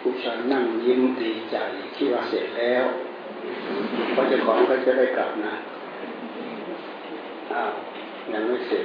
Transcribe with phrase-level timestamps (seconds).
[0.00, 1.56] ผู้ชายนั่งยิ้มดีใจ
[1.96, 2.84] คิดว่าเสร็จแล้ว
[4.12, 5.54] เพราะเจ้าของก็จะได้กลับนะ
[7.52, 7.72] อ้าว
[8.32, 8.84] ยังไม่เสร็จ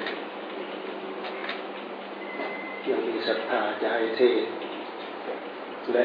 [2.87, 4.43] ยังมีศรัทธาจะให้เทศ
[5.93, 6.03] และ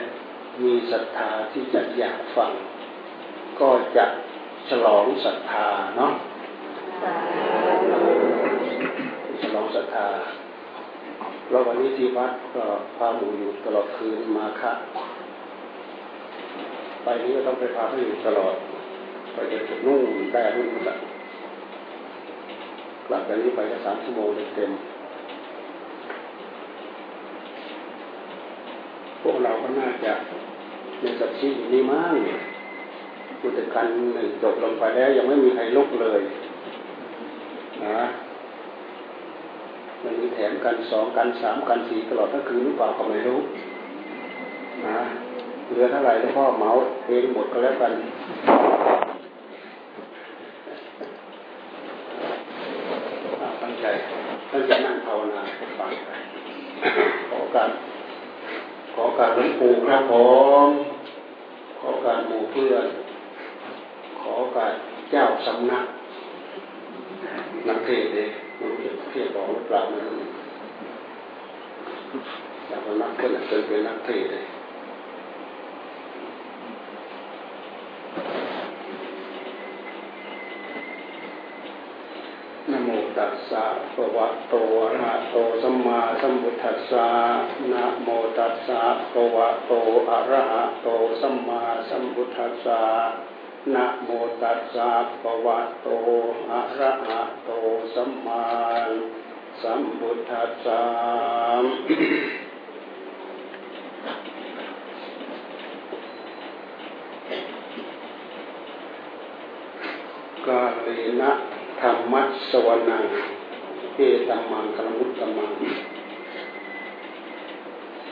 [0.62, 2.52] มีศรัทธาที่จะอยากฟัง
[3.60, 4.06] ก็จะ
[4.68, 5.66] ฉลองศรัทธา
[5.96, 6.12] เนาะ
[9.42, 10.08] ฉลองศรัทธา
[11.52, 12.64] เราวันนี้ที่วัดก็
[12.96, 14.72] พาหมูอยู่ตลอดคืนมาค่ะ
[17.02, 18.54] ไปนี้ก็ต้องไปพาเขาอยู่ตลอด
[19.32, 20.02] ไปเด็กนุ่ง
[20.32, 20.96] ได้รุ่นละ
[23.06, 24.70] กลับจากนี้ไปก็สามชั่วโมงเต็ม
[29.22, 30.12] พวกเราก็น่าจะ
[31.00, 32.40] ในสักชีอยู่นี่มากเนี่ย
[33.40, 36.20] พุทธกันหนึ่งจบลงไปแล้วยังไม่มีใครลุกเลย
[37.84, 38.00] นะ
[40.04, 43.38] มันมีแถมกันสองกันสามกันสี่ตลอดทั้งคืนหรือเปล่าก็ไม่รู้
[44.86, 44.98] นะ
[45.68, 46.70] เหลือเท่าไหร่แล้วพ่อเมา
[47.06, 47.92] เองหมดก็แล้วกัน
[53.62, 53.86] ตั้งใจ
[54.52, 55.40] ตั้งใจนั่งภาวนา
[55.78, 56.10] ฟังไป
[57.30, 57.70] ขอการ
[58.94, 60.14] ขอการหลวงปู่ครับผ
[60.66, 60.68] ม
[61.80, 62.86] ขอการหมู่เพื่อน
[64.20, 64.72] ขอการ
[65.10, 65.84] เจ้าสำนัก
[67.68, 70.04] นักเทศเด็กมันจะ เทศบอกหรือเปล่านะ
[72.68, 74.44] อยากเป็นนักเทศเป็นนักเทศเลย
[82.70, 87.08] นโมตัสสะภะวะโตอะระหะโตสัมมาสัมพุทธัสสะ
[87.72, 88.80] นะโมตัสสะ
[89.12, 89.72] ภะวะโต
[90.10, 90.88] อะระหะโต
[91.20, 92.80] สัมมาสัมพุทธัสสะ
[93.74, 94.08] นะโม
[94.42, 94.90] ตัสสะ
[95.22, 95.88] ภะวะโต
[96.50, 97.50] อะระหะโต
[97.94, 98.44] สัมมา
[99.62, 100.82] สัมพุทธัสสะ
[110.46, 110.88] กาเล
[111.20, 111.30] นะ
[111.80, 113.04] ธรรมัสวนัง
[113.96, 115.52] เอตัมมังกลมุตตมัง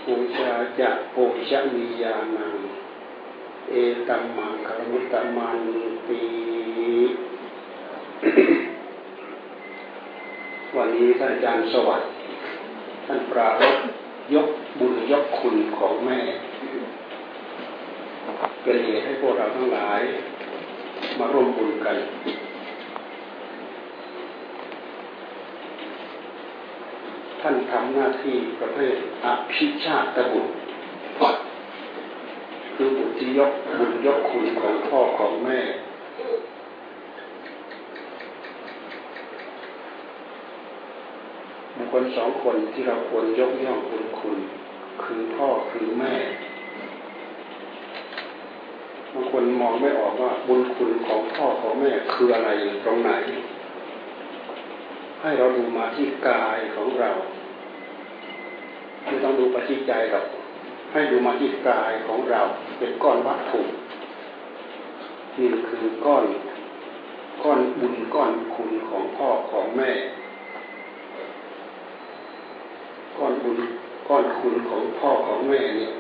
[0.05, 2.55] ปูชาจะปูชนียานัง
[3.71, 3.75] เอ
[4.09, 5.61] ตัมมังกลมุตตมัน
[6.07, 6.21] ปี
[10.77, 12.11] วันนี้ท่านอาจารย์สวัสดิ์
[13.07, 13.77] ท่านปรารบ
[14.35, 16.21] ยกบุญยกคุณของแม่
[18.63, 20.01] เป็นเหตุให้พวกเราทั้งหลาย
[21.19, 21.97] มาร่วมบุญกัน
[27.41, 30.53] ท่านทำหน้าที่ประเภทอภิชาตบุตร
[32.81, 35.61] คือบุตรที่ยกบุญยกคุณของพ่อของแม่
[41.77, 44.39] บุคคลสองคนที่เราควรยกย่องคุณคุณ
[45.03, 46.15] คือพ่อคือแม่
[49.13, 52.51] บางคนมองไม่ออกว่าบุญคุณของพ่อของแม่คืออะไร
[52.85, 53.11] ตรงไหน
[55.23, 57.11] ให้เราดูมาที่กายของเรา
[59.05, 60.27] ไม่ต้องดูไปที่ใจหรอก
[60.93, 62.43] ให้ดูมาที่กายของเรา
[62.79, 63.61] เป็นก้อนวัตถุ
[65.39, 66.25] นี่คือก้อน
[67.43, 69.91] ก้อนบุญก้อนคุณของพ่อของแม่
[73.19, 73.59] ก้อนบุญ
[74.09, 75.93] ก้อนคุณของพ่อของแม่เนี่ย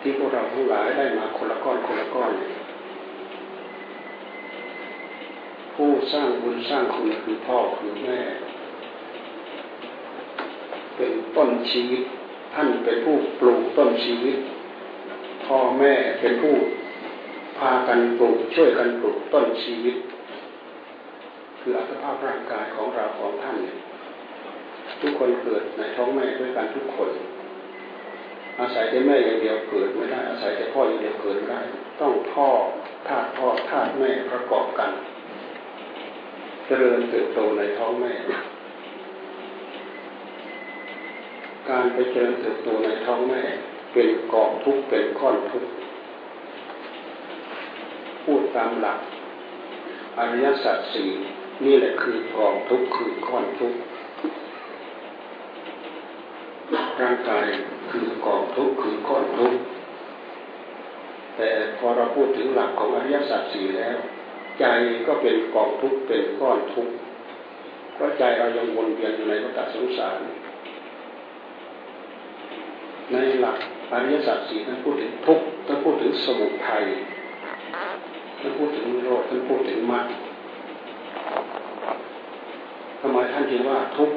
[0.00, 2.54] ที่พวกเราทั้งหลายได้มาคนละก้อนคนละก้อนเนี่ย
[5.74, 8.18] ผู้สร้างบุญสร้างคุณคือพ่อคือแม่
[10.96, 12.02] เป็นต้นชีวิต
[12.54, 14.36] ท่านเป็นผู้ปลูกต้นชีวิต
[15.46, 16.54] พ่อแม่เป็นผู้
[17.58, 19.96] พากันปลูกช่วยกันปลูกต้นชีวิต
[21.60, 23.56] คืออัตภาพร่างกายของเราของท่าน
[25.00, 27.10] ทุกคนเกิดในท้องแม่ด้วยกันทุกคน
[28.60, 31.60] อาศัยแต่แม่อย่างเดียวเกิดไม่ได้อาศัยแต่พ่ออย่างเดียวเกิดไม่ได้
[32.00, 32.48] ต้องพ่อ
[33.08, 34.90] ธาตุพ่อธาตุแม่ประกอบกัน
[36.66, 38.12] เจริญเติบโตในท้องแม่
[41.70, 43.42] การไปเจริญเติบโตในท้องแม่
[43.92, 45.64] เป็นกองทุกเป็นก้อนทุก
[48.24, 48.98] พูดตามหลัก
[50.18, 51.10] อริยสัจสี่
[51.64, 53.72] นี่แหละคือกองทุกคือก้อนทุก
[57.00, 57.46] ร่างกาย
[57.90, 59.54] คือกองทุกคือก้อนทุก
[61.36, 61.48] แต่
[61.78, 63.96] พอเราพูดถึงหลักของอริยสัจสี่แล้ว
[64.58, 64.64] ใจ
[65.06, 66.88] ก็เป็นกองทุกเป็นก้อนทุก
[67.94, 70.18] เพราะใจเรายังวนเวียนอยู่ในวัฏสงสาร
[73.12, 73.58] ในหลัก
[73.92, 76.84] อริยสัจสี่ท่านพูดถึงทุกข์ท่านพูดถึงสมุทัย
[78.40, 80.06] ท่านพูดถึงโรคท่านพูดถึงมรรค
[83.00, 84.10] ทำไมท่านถึงว่าทุก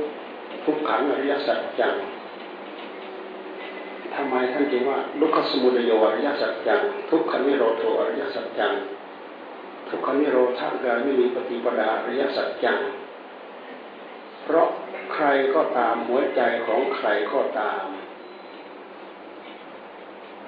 [0.66, 1.94] ทุกขังอริยสัจจัง
[4.16, 8.74] ทำไมท่านจึงว่าลุกขสมุทโยอริยสัจจังทุกขันิโรธอริยสัจจัง
[9.90, 12.80] ทุกขันิโรธาการไม่มีปฏิปดาอริยสัจจัง
[14.44, 14.70] เพราะ
[15.14, 15.26] ใคร
[15.56, 17.86] ก็ตามหัวใจของใครก็ตาม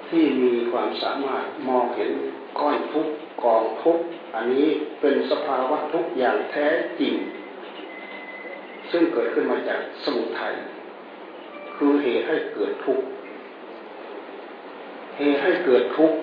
[0.08, 2.12] ที่มีความสามารถมองเห็น
[2.60, 3.06] ก้อนทุก
[3.44, 3.98] กองทุก
[4.34, 4.68] อันนี้
[5.00, 6.66] เป็นสภาวะทุกอย่างแท้
[7.00, 7.14] จริง
[8.90, 10.54] ซึ่งเกิดขึ้นมาจากสมุทัย
[11.76, 13.04] คือเหตุให้เกิดทุกข์
[15.18, 16.18] เหตุให้เกิดทุกข์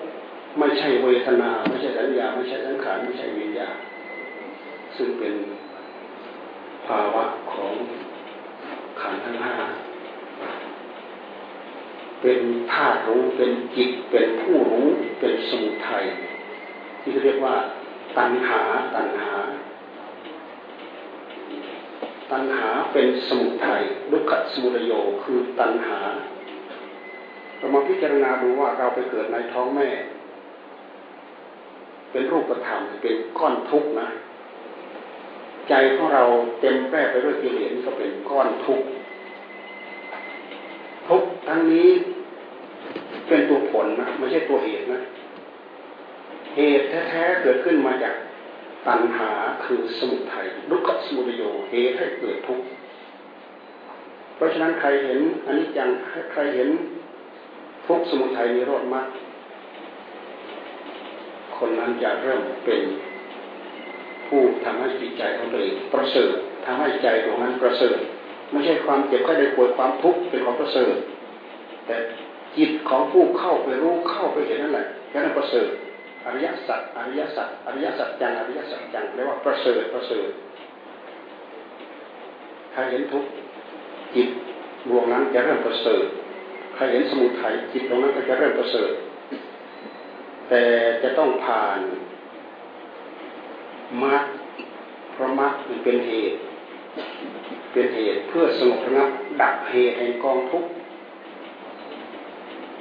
[0.58, 3.76] ไม่ใช่เวทนา ไม่ใช่สัญญา ไม่ใช่สังขารไม่ใช่วิญญาณ
[4.96, 5.34] ซึ่งเป็น
[6.86, 7.72] ภาวะของ
[9.00, 9.54] ขันธ์ทั้งห้า
[12.22, 12.40] เป็น
[12.72, 14.88] ธาตุรู้เป็นจิตเป็นผู้รู้
[15.20, 16.04] เป็นสมุทัย
[17.00, 17.56] ที่เรียกว่า
[18.18, 18.60] ตัณหา
[18.94, 19.34] ตัณหา
[22.32, 24.92] ตัณหาเป็นสมุทัยลุกขสมุทโย
[25.24, 25.98] คือตัณหา
[27.58, 29.88] เรามาพิจารณาดูว่าเราไปเกิดในท้องแม่
[32.10, 34.08] เป็นรูปธรรมเป็นก้อนทุกข์นะ
[35.68, 36.24] ใจของเรา
[36.60, 38.86] เต็มแปร่ไปด้วยกิเลสก็เป็นก้อนทุกข์
[41.56, 41.88] รั้งนี้
[43.28, 45.00] เป็นตัวผลนะไม่ใช่ตัวเหตุนะ
[46.56, 48.14] เหตุแท้ๆเกิดขึ้นมาจาก
[48.86, 49.30] ตัณหา
[49.64, 52.64] คือสมุทัยลุกขสมุทโยเหตุให้เกิดทุกข์
[54.34, 55.88] เพราะฉะนั้นใครเห็นอันนี้จัง
[56.32, 56.68] ใครเห็น
[57.86, 59.08] ทุกสมุทัยนิโรธมาก
[61.58, 62.80] คนนั้นจะเริ่มเป็น
[64.26, 67.98] ผู้ทำให้จิตใจของตัวเองประเสริฐทำให้ใจตรงนั้นประเสริฐ
[68.50, 70.94] ไม่ใช่ความเจ็บไข้ได้ป่วยความทุกข์เป็นของประเสริฐ
[71.86, 71.96] แต่
[72.56, 75.68] จิตของผู้เข้าไปรู้เข้าไปเห็นนั่นแหละนั้นประเสริฐ
[76.24, 80.28] อริยสัจอริยสัจอริยสัจจังอริยสัจจังเรียกว่าประเสริฐประเสริฐ
[82.72, 83.24] ใครเห็นทุก
[84.14, 84.28] จิต
[84.88, 86.04] ดวงนั้นจะเริ่มประเสริฐ
[86.74, 88.90] ใครเห็นสมุทัยจิตตรงนั้นก็จะเริ่มประเสริฐ
[90.48, 90.62] แต่
[91.02, 91.80] จะต้องผ่าน
[94.02, 94.24] มรรค
[95.12, 96.36] เพราะมรรคมันเป็นเหตุ
[97.72, 99.10] เป็นเหตุเพื่อสงบระงับ
[99.40, 100.68] ดับเหตุแห่งกองทุกข์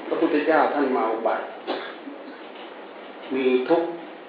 [0.07, 1.45] พระพุทธเจ้าท่านมาอุบัติ
[3.35, 3.83] มีทุก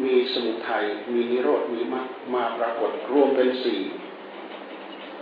[0.05, 3.81] มีสมุทัยมีนิโรธมีมรรคมาปรากฏรวมเป็นสี่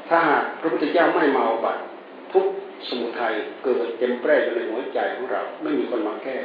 [0.09, 1.81] ถ้าหากพระพุทธเจ้าไม่มาอุบัติ
[2.33, 2.47] ทุก
[2.89, 3.35] สมุทัย
[3.65, 6.39] เกิดเต็มแปร่อยู่ในหัวใจของเรา ไม่มีคนมาแก้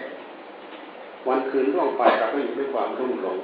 [1.27, 3.37] วันคืนล่วงไปเราก็อยู่ด้วยความรุ่มหลง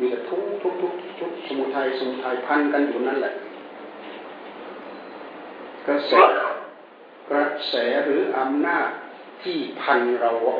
[0.00, 3.34] มีแต่ทุกทุกทุกทุกสมุทัยสมุทัยพันกันอยู่นั่นแหละ
[5.86, 6.12] กระแส
[7.30, 7.74] กระแส
[8.04, 8.88] หรืออำนาจ
[9.44, 10.56] ที่พันเราไว้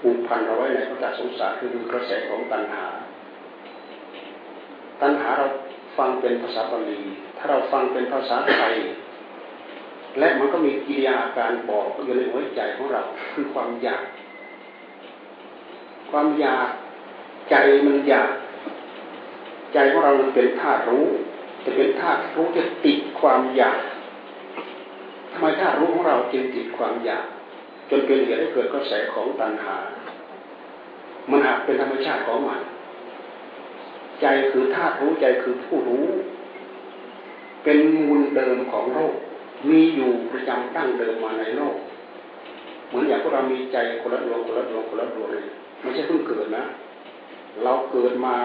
[0.00, 2.84] ผูกพันเราไว้ในพระสงสารคือกระแสของตัณหา
[5.02, 5.46] ตัณหาเรา
[5.98, 7.00] ฟังเป็นภาษาบาลี
[7.38, 8.74] ถ้าเราฟังเป็นภาษาไทย
[10.18, 14.04] และมันก็มีกิริยาการบอกอยู่ในหัวใจของเราคือความอยาก
[16.10, 16.68] ความอยาก
[17.50, 17.54] ใจ
[17.86, 18.30] มันอยาก
[19.74, 21.06] ใจของเรามันเป็นธาตุรู้
[21.64, 23.80] จะเป็นธาตุรู้จะติดความอยาก
[25.32, 27.24] ทำไมธาตุรู้ของเราจึงติดความอยาก
[27.90, 29.76] จนเป็นเหตุให้เกิดกระแสของตัณหา
[31.30, 32.60] มันหากเป็นธรรมชาติของมัน
[34.20, 36.06] ใจคือธาตุรู้ใจคือผู้รู้
[37.64, 39.14] เป็นมูลเดิมของโลก
[39.70, 41.76] มีอยู่ประจำตั้งเดิมมาในโลก
[42.88, 45.44] เหมือนอย่างพวกเรามีใจคนละดวงคนละดวงคนละดวงเลย
[45.80, 46.64] ไม่ใช่เพิ่งเกิดนะ
[47.62, 48.36] เราเกิดมา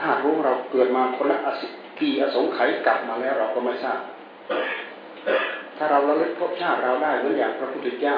[0.00, 1.66] ถ้ารู้เราเกิดมาคนละอสิ
[1.98, 4.00] กีอสงไขยกลับมาแล้วเราก็ไม่ทราบ
[5.76, 8.16] ถ้าเราระลึกพบชาติเราได้เหมือนอย่างพระพุทธเจ้า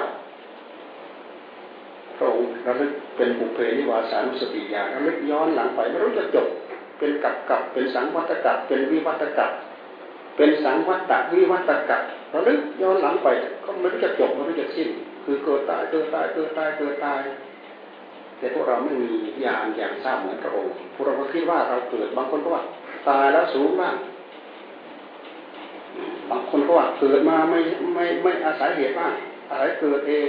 [2.18, 6.46] พระองค์ระลึกเป็นบุพเพนิวาสานุสติญาณระลึกย้อนหลังไปไม่รู้จะจบ
[6.98, 9.50] เป็นกับกับเป็นสังวัตกับเป็นวิวัตกับ
[10.37, 11.98] เป็นสังวัตตะวิวัตกะ
[12.30, 13.28] เราลึกย้อนหลังไป
[13.64, 14.88] ก็ไม่รู้จะจบไม่รู้จะสิ้น
[15.25, 17.20] คือเกิดตายเกิดตายเกิดตายเกิดตาย
[18.38, 19.10] แต่พวกเราไม่มี
[19.44, 22.62] ญาณอย่างทราบเหมือนพระองค์พวกเราก็คิดว่าเราเกิดบางคนก็ว่า
[23.08, 23.96] ตายแล้วสูงมาก
[26.30, 27.60] บางคนก็ว่าเกิดมาไม่
[27.94, 29.12] ไม่ไม่อาศัยเหตุมาก
[29.50, 30.28] อาศัยเกิดเอง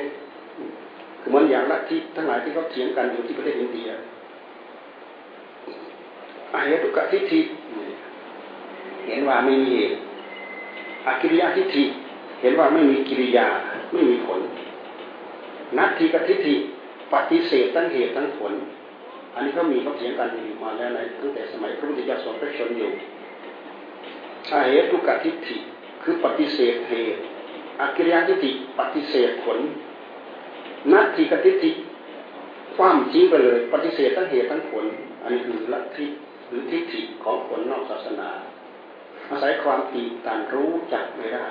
[1.27, 3.89] เหมือนอย่างลัทธิทั้งหลายที่เขาเถียงกันอยู่ที่ประเทศอินเดีย
[6.53, 7.41] อาเหตุกะทิฏฐิ
[9.07, 9.97] เห็นว่าไม่มีเหตุ
[11.07, 11.85] อกิริยาทิฏฐิ
[12.41, 13.47] เห็นว่าไม่มีกิริยา
[13.93, 14.41] ไม่มีผล
[15.77, 16.55] นัตถิกทิฏฐิ
[17.13, 18.53] ปฏิเสธทั้งเหตุทั้งผล
[19.33, 22.89] อันนี้ก็มีเขาเถียงกันอยู่มาแล้วในตั้งแต่สมัยพระพุทธเจ้าทรงพระชนอยู่
[24.51, 25.57] อาเหตุกทิฏฐิ
[26.03, 27.19] คือปฏิเสธเหตุ
[27.81, 29.59] อกิริยาทิฏฐิปฏิเสธผล
[30.91, 31.71] นัตถิกทิฏฐิ
[32.77, 34.85] ความจริงไปเลย ปฏิเสธทั้งเหตุทั้งผล
[35.21, 36.05] อันนี้คือลัทธิ
[36.47, 38.29] หรือทิฏฐิของผลนอกศาสนา
[39.29, 41.45] อาศัยความตีตันรู้จักไม่ได้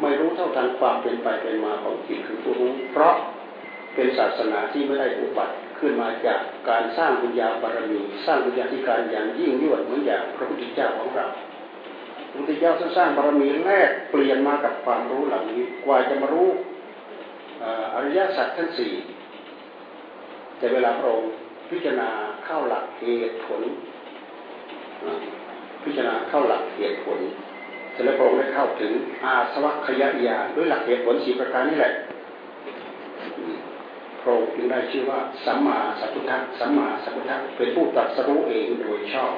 [0.00, 3.14] ไม่รู้เท่าทันความเป็นไปเป็นมาของจิตคือผู้รู้ เพราะ
[3.94, 11.26] เป็นศาสนาที่ไม่ได้อุบัติขึ้นมาจากการสร้างบุญญาบารมีสร้างบุญญาธิการอย่างยิ่งยวดเหมือนอย่างพระพุทธเจ้าของเรา
[12.30, 16.48] พระพุทธเจ้าสร้างบารมีแรกเปลี่ยนมากับความรู้เหล่านี้ กว่าจะมารู้
[17.94, 18.92] อริยสัจทั้งสี่
[20.58, 21.30] แต่เวลาพระองค์
[21.70, 22.10] พิจารณา
[22.44, 23.62] เข้าหลักเหตุผล
[25.84, 27.18] พิจารณาเข้าหลักเหตุผล
[27.92, 28.92] เสร็จแล้วพระองค์ได้เข้าถึง
[29.24, 31.92] อาสวัคยญาณด้วยหลักเหตุผลสี่ประการนี่แหละ
[34.20, 39.32] พระองค์จึงได้ชื่อว่าสัมมาสัพพุทธะสัมมาสัพพุทธะเป็นผู้ตรัสรู้เองโดยชอบ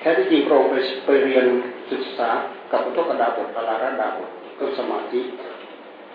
[0.00, 0.70] แท้ที่จริงพระองค์
[1.06, 1.46] ไปเรียน
[1.92, 2.30] ศึกษา
[2.72, 5.20] กับอุทธกดาบทอลาระดาบทก็สมาธิ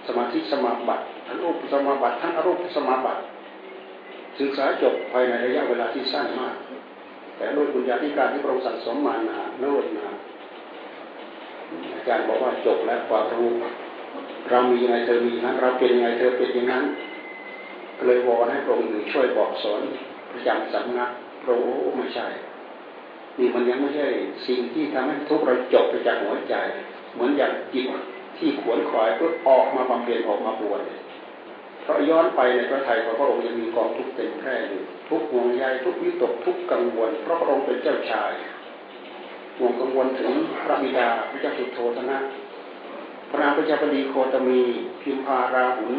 [0.09, 3.21] สมาธิสมาบัติทั้งรูปสมาบัติทั้งอรูปสมาบัติ
[4.39, 6.55] ศึกษาจบภายในระยะเวลาที่สั้นมาก
[7.37, 10.07] แต่ด้วยบุญญาธิการที่พระองค์สั่งสมมานาโน้นนา
[11.95, 13.51] อาจารย์บอกว่าจบแล้วความรู้
[14.49, 16.83] เรามียังไงเธอมีนั้น เราเป็นยังไงเธอเป็นอย่างนั้น
[18.05, 19.81] เลยวอนให้พระองค์ช่วยบอกสอน
[20.31, 21.09] ประจำสำนัก
[21.43, 22.27] พระองค์ไม่ใช่
[23.39, 24.07] นี่มันยังไม่ใช่
[24.47, 26.55] สิ่งที่ทำให้ทุกเราจบไปจากหัวใจ
[27.13, 27.85] เหมือนอย่างจิต
[28.39, 30.81] ที่ขวนขวายเพื่อออกมาบำเพ็ญออกมาบวช
[31.83, 38.33] เพราะย้อนไปในพระไทยของพระองค์ยังมีกองทุกเต็มแพร่อยู่ทุกห่วงใยทุกวิตกทุกกังวลเพราะพระองค์เป็นเจ้าชาย
[39.57, 40.31] ห่วงกังวลถึง
[40.63, 42.17] พระบิดาพระเจ้าสุโธทนะ
[43.29, 44.61] พระนางพระเจ้าปดีโคตมี
[45.01, 45.93] พิมพาราหุน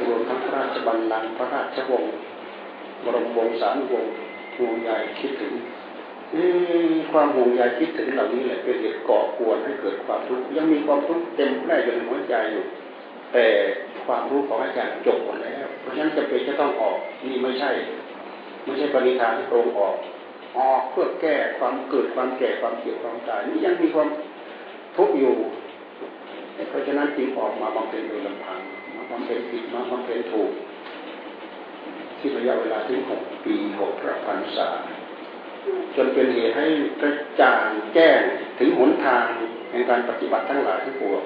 [0.00, 2.12] รวมทั้งพระราชบัลลังก์พระราชวงศ์
[3.04, 4.12] บรมวงศานุวงศ์
[4.56, 5.52] ห่วงใยคิดถึง
[7.12, 12.64] ความห่วงใยคิดถึงเหล่านี้แหละเป็นเหตุก่อกวนให้เกิดความทุกข์ยังมีความทุกข์เต็มแน่อยู่ในหัวใจอยู่
[13.32, 13.46] แต่
[14.06, 16.96] ความรู้ของอาจารย์จบหมดแล้ว เพราะฉะนั้นจะเป็นจะต้องออก
[17.26, 17.70] นี่ไม่ใช่
[18.64, 19.94] ไม่ใช่ปณิธานที่ตรงออก
[20.58, 24.08] ออกเพื่อแก้ความเกิดความแก่ความเจ็บความตายนี่ยังมีความ
[24.96, 25.34] ทุกข์อยู่
[26.70, 28.58] เพราะฉะนั้นจึงออกมาบำเพ็ญโดยลำพัง
[28.96, 30.52] มาบำเพ็ญผิดมาบำเพ็ญถูก
[32.18, 34.68] ที่ระยะเวลาถึงหกปีหกพระพรรษา
[35.96, 36.66] จนเป็นเหตุให้
[37.00, 38.20] กระจ่างแจ้ง
[38.58, 39.26] ถึงหนทาง
[39.72, 41.22] ในการปฏิบัติทั้งหลายทั้งปวง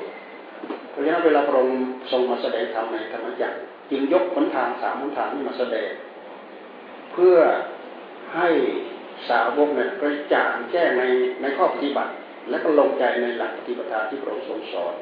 [0.90, 1.78] เพราะฉะนั้นเวลาพระองค์
[2.10, 3.56] ทรงมาแสดงธรรมในธรรมจักร
[3.90, 5.90] จึงยกหนทางสามหนทางนี้มาแสดง
[7.12, 7.36] เพื่อ
[8.36, 8.48] ให้
[9.28, 11.04] สาวกเนี่ยกระจ่างแจ้งใน
[11.42, 12.12] ในข้อปฏิบัติ
[12.50, 14.94] และก็ลงใจในหลักปฏิปทาที่พระองค์ทรงสอน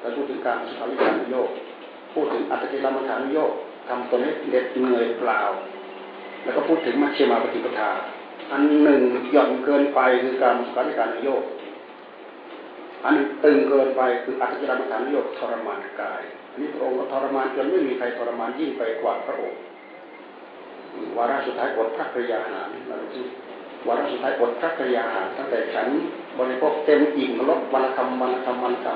[0.00, 1.50] เราพูดถึงการสุขาริการโยก
[2.14, 3.52] พูดถึงอัตติลามฐานโยก
[3.88, 5.40] ทำตัวนี้เด็ดเหนื่อยเปล่า
[6.44, 7.90] แล้วก็พูดถึงมัชฌิมาปฏิปทา
[8.52, 11.44] อันหนึ่งหย่อนเกินไปคือการสุขารการโยก
[13.04, 19.58] อันตึงเกินไปคืออัตติลามฐานโยกทรมานกายอันนี้พระองค์ก็ทรมานจนไม่มีใครทรมานยิ่งไปกว่าพระองค์
[21.16, 23.20] วาระสุดท้ายอดพระกริยาหารเราดู
[23.86, 25.86] วาระสุดท้ายอดพระกริยาหารตั้งแต่ฉัน
[26.38, 28.86] บริโภคเต็มอิ่มลดวันคำวันคำวันค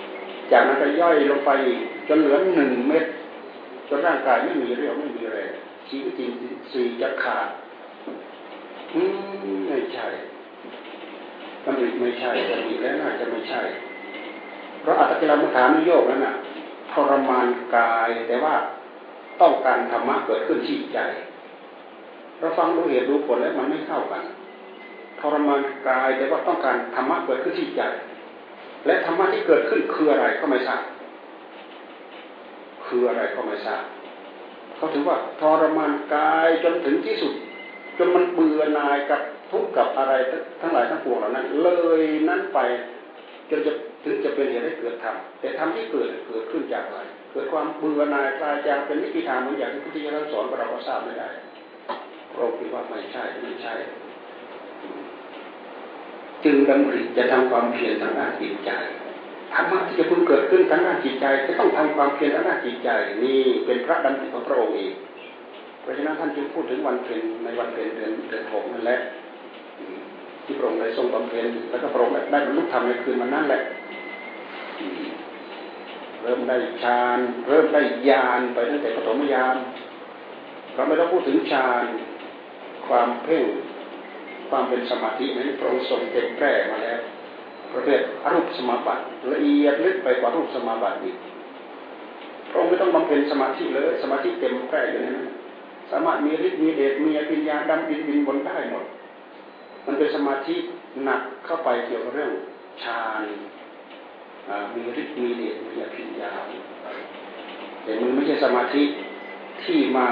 [0.00, 1.50] ำจากนั้นก็ย่อยลงไป
[2.08, 3.04] จนเหลือหนึ่งเม็ด
[3.88, 5.52] จนร่างกายไม่มีเรี่ยวไม่มีแรง
[5.90, 6.30] ชีวิตจริง
[6.72, 7.48] สี่จะขาด
[8.94, 9.02] อื
[9.52, 10.08] มไม่ใช่
[11.64, 13.60] ตำริไม่ใช่ตำริแล้วน่าจะไม่ใช่
[14.80, 16.34] เพราะอัตติลามฐานโยกนั้นน่ะ
[16.92, 18.54] ทรมานกายแต่ว่า
[19.40, 20.98] ต้องการธรรมะเกิดขึ้นที่ใจ
[22.38, 24.22] เราฟังดูเหตุดูผลแล้วมันไม่เข้ากัน
[25.20, 27.82] ทรมานกายแต่ว่าต้องการธรรมะเกิดขึ้นที่ใจ
[28.86, 30.82] และธรรมะที่เกิดขึ้นคืออะไรก็ไม่ทราบ
[32.86, 33.82] คืออะไรก็ไม่ทราบ
[34.78, 37.32] เขาถือว่าทรมานกายจนถึงที่สุด
[37.98, 39.20] จนมันเบื่อหน่ายกับ
[39.50, 40.12] ทุกข์กับอะไร
[40.60, 41.68] ทั้งหลายทั้งปวงเหล่านั้น เล
[42.00, 42.58] ยนั้นไป
[43.50, 43.72] จนจะ
[44.04, 47.00] ถึงจะเป็นเหตุให้เกิดธรรมแต่ธรรมที่เกิดเกิดขึ้นจากอะไร
[47.32, 51.28] เกิดความเบื่อหน่ายกลายจากเป็นนิพพานเหมือนอย่างที่พุทธิยถาสอนเราก็ทราบไม่ได้
[52.34, 53.74] เราคิดว่าไม่ใช่ไม่ใช่
[56.44, 58.70] จึงดำริจะทำความเพียรทางด้านจิตใจ
[59.54, 62.90] ธรรมะที่จะพึงเกิดขึ้นทางด้านจิตใจ จะต้องทำความเพียรทางด้านจิตใจ
[63.24, 64.92] นี่เป็นพระดำริของพระองค์เอง
[65.80, 68.98] เพราะฉะนั้นท่านจึงพูดถึงวันเพ็ญในวันเพ็ญเดือนเดือนหกนั่นแหละ
[70.44, 73.62] ที่พระองค์ได้ทรงบำเพ็ญแล้วก็พระองค์ได้บรรลุธรรมในคืนวันนั้นแหละ
[76.22, 79.56] เริ่มได้ฌานเริ่มได้ญาณไปตั้งแต่ปฐมญาณ
[80.74, 81.84] เราไม่ต้องพูดถึงฌาน
[82.88, 83.44] ความเพ่ง
[84.50, 87.00] ความเป็นสมาธินั้นพระองค์ทรงเต็มแพร่มาแล้ว
[87.74, 91.16] ประเภทอรูปสมาบัติละเอียดลึกไปกว่ารูปสมาบัติอีก
[92.50, 95.18] พระองค์ไม่ต้องบำเพ็ญสมาธิเลยสมาธิเต็มแพร่อยู่นั้น
[95.90, 98.84] สามารถมีฤทธิ์มีเดชมีปัญญาดำบินบินบนได้หมด
[99.86, 100.56] มันเป็นสมาธิ
[101.04, 102.32] หนักเข้าไปเกี่ยวกับเรื่อง
[102.82, 103.24] ฌาน
[104.74, 106.32] มีฤทธิ์มีเดชมีปัญญา
[107.82, 108.82] แต่มันไม่ใช่สมาธิ
[109.64, 110.08] ที่มา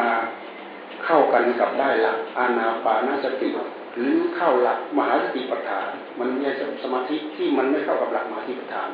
[1.05, 3.49] เข้ากันกับได้หลักอานาปานสติ
[3.97, 5.87] หรือเข้าหลักมหาสติปัฏฐาน
[6.21, 6.43] มันมี
[6.83, 8.89] สมาธิที่มันไม่เข้ากับหลักมหาสติปัฏฐาน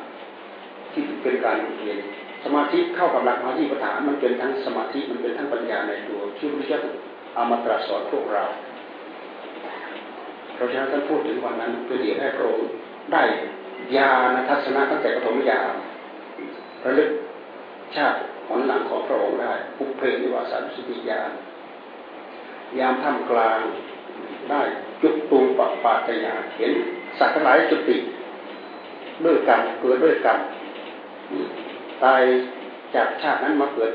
[0.93, 1.99] ที่เป็นการเรียน
[2.43, 6.79] สมาธิเข้ากับหลักมหาธิปัฏฐาน มันเป็นทั้งสมาธิมันเป็นทั้งปัญญาในตัวที่พระเจ้า
[7.35, 8.43] เอามาตรัสสอนพวกเรา
[10.55, 12.67] เราฉะนั้นท่านพูดถึงวันนั้นเป็นเหตุให้พระองค์
[13.13, 13.23] ได้
[13.95, 15.73] ญาณทัศนะตั้งแต่ปฐมญาณ
[16.85, 17.09] ระลึก
[17.95, 18.17] ชาติ
[18.49, 21.31] หนหลังของพระองค์ได้ปุเพนิวาสานุสติญาณ
[22.79, 23.59] ยามท่ามกลาง
[24.49, 24.61] ได้
[25.01, 26.73] จุดตูปปาตยาเห็น
[27.19, 27.97] สัตว์หลายจุติ
[29.25, 30.37] ด้วยกรรมเกิดด้วยกรรม
[32.03, 32.21] ตาย
[32.95, 33.91] จากชาตินั้นมาเกิด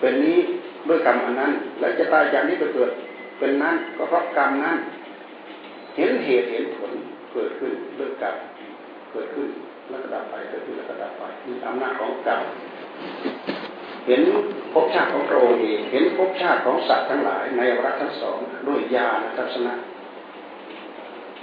[0.00, 0.38] เป็นนี้
[0.88, 2.90] ด้วยกรรมอันนั้น แล้วจะตายจากนี้ไปเกิด
[3.38, 4.76] เป็นนั้นก็เพราะกรรมนั้น
[5.96, 6.92] เห็นเหตุเห็นผล
[7.32, 8.36] เกิดขึ้นด้วยกรรม
[9.12, 9.48] เกิดขึ้น
[9.88, 12.40] แล้วก็ดับไปเกิดขึ้นแล้วก็ดับไปมีอำนาจของกรรม
[14.10, 14.24] เห็น
[14.72, 18.38] ภพชาติของพระองค์เองเห็นภพชาติของสัตว์ทั้งหลายในวรรคทั้งสอง
[18.68, 19.74] ด้วยญาณทัศนะ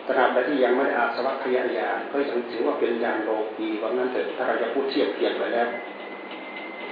[0.07, 5.67] ตราบใดที่ยังไม่ได้อาสวัคยายาก็ยังถือว่าเป็นญาณโลกีว่านั้นเถิดถ้าเราจะพูดเทียบเทียงไปแล้ว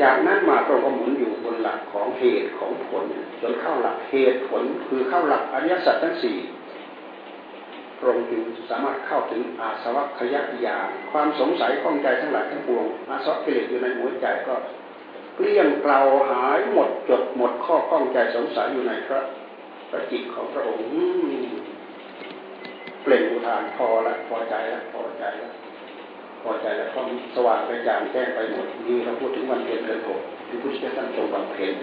[0.01, 3.05] จากนั้นมาเราก็หมุนอยู่บนหลักของเหตุของผล
[3.41, 6.37] จนเข้าหลักเหตุผลคือเข้าหลักอริยสัจทั้งสี่
[7.97, 10.77] พระองค์จึงสามารถเข้าถึงอาสวัคยายา
[11.11, 14.55] ความสงสัยข้องใจทั้งหลายทั้งปวงอาสวัคกิเลสอยู่ในหัวใจก็
[15.35, 15.99] เกลี้ยงเกลา
[16.31, 19.21] หายหมดจดหมดข้อข้องใจสงสัยอยู่ในพระ
[19.89, 20.85] พระจิตของพระองค์
[23.03, 25.49] เปล่งอุทานพอละพอใจละพอใจละ
[26.43, 31.73] พอใจแล้วความสว่างกระจ่างแจ้งไปหมดนี่เราพูดถึงวันเพ็ญเดือนหกที่พุทธเจ้าท่านทรงบำเพ็ญ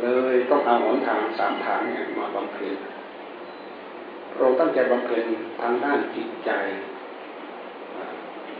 [0.00, 2.74] เลยต้องเอาหนทางสามทางเนี่ยมาบำเพ็ญ
[4.38, 5.24] เราตั้งใจบำเพ็ญ
[5.60, 6.50] ทางด้านจิตใจ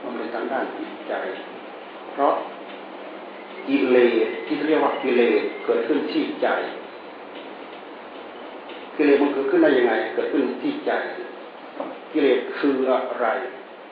[0.03, 1.15] บำเพ็ญทางด้านจิตใจ
[2.13, 2.35] เพราะ
[3.71, 6.49] กิเลสที่เรียกว่ากิเลสเกิดขึ้นที่ใจ
[8.97, 10.93] กิเลสมันเกิดขึ้นได้ยังไง เกิดขึ้นที่ใจ
[12.13, 13.27] กิเลสคืออะไร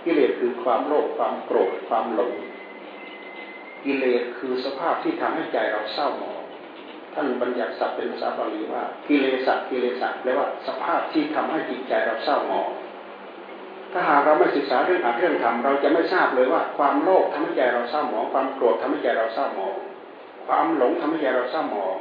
[0.05, 2.33] กิเลสคือความโลภความโกรธความหลง
[3.85, 6.41] กิเลสคือสภาพที่ทำให้ใจเราเศร้าหมอง
[7.14, 12.69] ท่านบัญญัติศัพท์เป็นภาษาบาลีว่า กิเลสกิเลสแปลว่าสภาพที่ทำให้จิตใจเราเศร้าหมอง
[13.92, 19.77] ถ้าหากเราไม่ศึกษาเรื่องอัดเรื่องทำเราจะไม่ทราบเลยว่าความโลภทำให้ใจเราเศร้าหมอง ความโกรธทำให้ใจเราเศร้าหมอง
[20.46, 21.96] ความหลงทำให้ใจเราเศร้าหมอง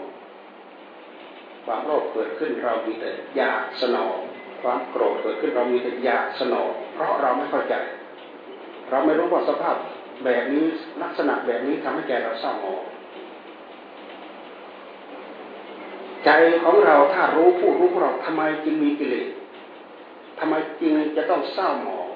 [1.66, 4.18] ความโลภเกิดขึ้นเรามีแต่อยากสนอง
[4.64, 7.76] ความโกรธเกิดขึ้นเรามีแต่อยากสนอง เพราะเราไม่เข้าใจ
[8.90, 9.76] เราไม่รู้ว่าสภาพ
[10.26, 10.66] แบบนี้
[11.02, 12.82] ลักษณะแบบนี้ทำให้ใจเราเศร้าหมอง
[16.26, 16.30] ใจ
[16.64, 19.28] ของเราถ้ารู้ผู้รู้ของเราทำไมจึงมีกิเลส
[20.40, 22.08] ทำไมจึงจะต้องเศร้าหมอง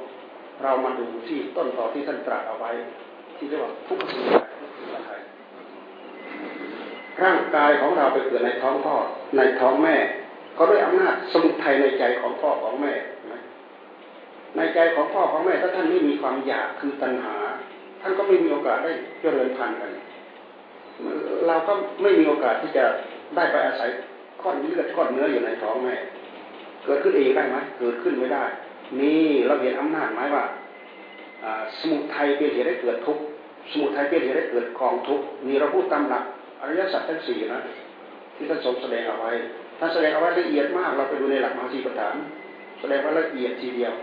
[0.64, 2.72] เรามาดูที่ต้นตอที่ท่านตรัสเอาไว้
[3.38, 4.26] ที่เรียกว่าทุกข์สุข
[7.24, 8.96] ร่างกายของเราไปเกิดในท้องพ่อ
[9.38, 9.96] ในท้องแม่
[10.58, 12.94] ก็ด้วยอำนาจสมุทัยในใจของพ่อของแม่
[14.58, 17.36] ในใจของพ่อของแม่ถ้าท่านไม่มีความอยากคือตัณหา
[18.02, 19.92] ท่านก็ไม่มีโอกาสได้เจริญพันธุ์กัน
[21.48, 22.86] เราก็ไม่มีโอกาสที่จะ
[23.36, 23.90] ได้ไปอาศัย
[24.42, 25.96] ก้อนเลือดก้อนเนื้ออยู่ในท้องแม่
[26.86, 28.44] เกิดขึ้นเองได้ไหมเกิดขึ้นไม่ได้
[29.00, 30.44] นี่เราเห็นอำนาจไหมว่า
[31.80, 33.24] สมุทัยเป็นเหตุให้เกิดทุกข์
[33.72, 36.24] สมุทัยเป็นเหตุให้เกิดกองทุกข์นี่เราพูดตามหลัก
[36.60, 37.60] อริยสัจทั้งสี่นะ
[38.36, 39.32] ที่ท่านทรงแสดงเอาไว้
[39.80, 42.16] ท่านแสดงเอาไว้ละเอียดมาก เราไปดูในหลักมหาสีปฐาน
[42.80, 43.94] แสดงว่าละเอียดทีเดียว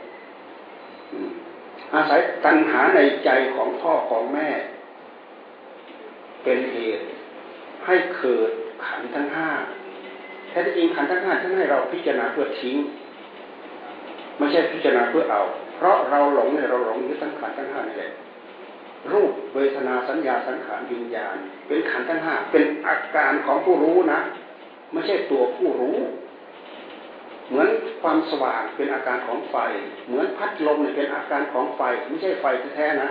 [1.94, 4.48] อาศัยตัณหาในใจของพ่อของแม่
[6.42, 7.04] เป็นเหตุ
[7.86, 8.50] ให้เกิด
[8.86, 9.50] ขันทั้งห้า
[10.58, 12.76] แท้จริงขันทั้งห้าท่านให้เราพิจารณาเพื่อทิ้ง
[14.38, 15.42] ไม่ใช่พิจารณาเพื่อเอา
[15.76, 18.12] เพราะเราหลงเนี่ยเราหลงยึดทั้งขันทั้งห้านี่แหละ
[19.12, 21.36] รูปเวทนาสัญญาสังขารวิญญาณ
[21.68, 24.20] เป็นขันธ์ทั้งห้าเป็นอาการของผู้รู้นะ
[24.92, 25.98] ไม่ใช่ตัวผู้รู้
[27.48, 27.68] เหมือน
[28.02, 29.56] ความสว่างเป็นอาการของไฟ
[30.06, 32.44] เหมือนพัดลมเนี่ยเป็นอาการของไฟ ไม่ใช่ไฟ
[32.76, 33.10] แท้ๆนะ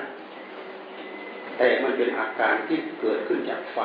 [1.57, 3.79] แต่มันเป็นอาการที่เกิดขึ้นจากไฟ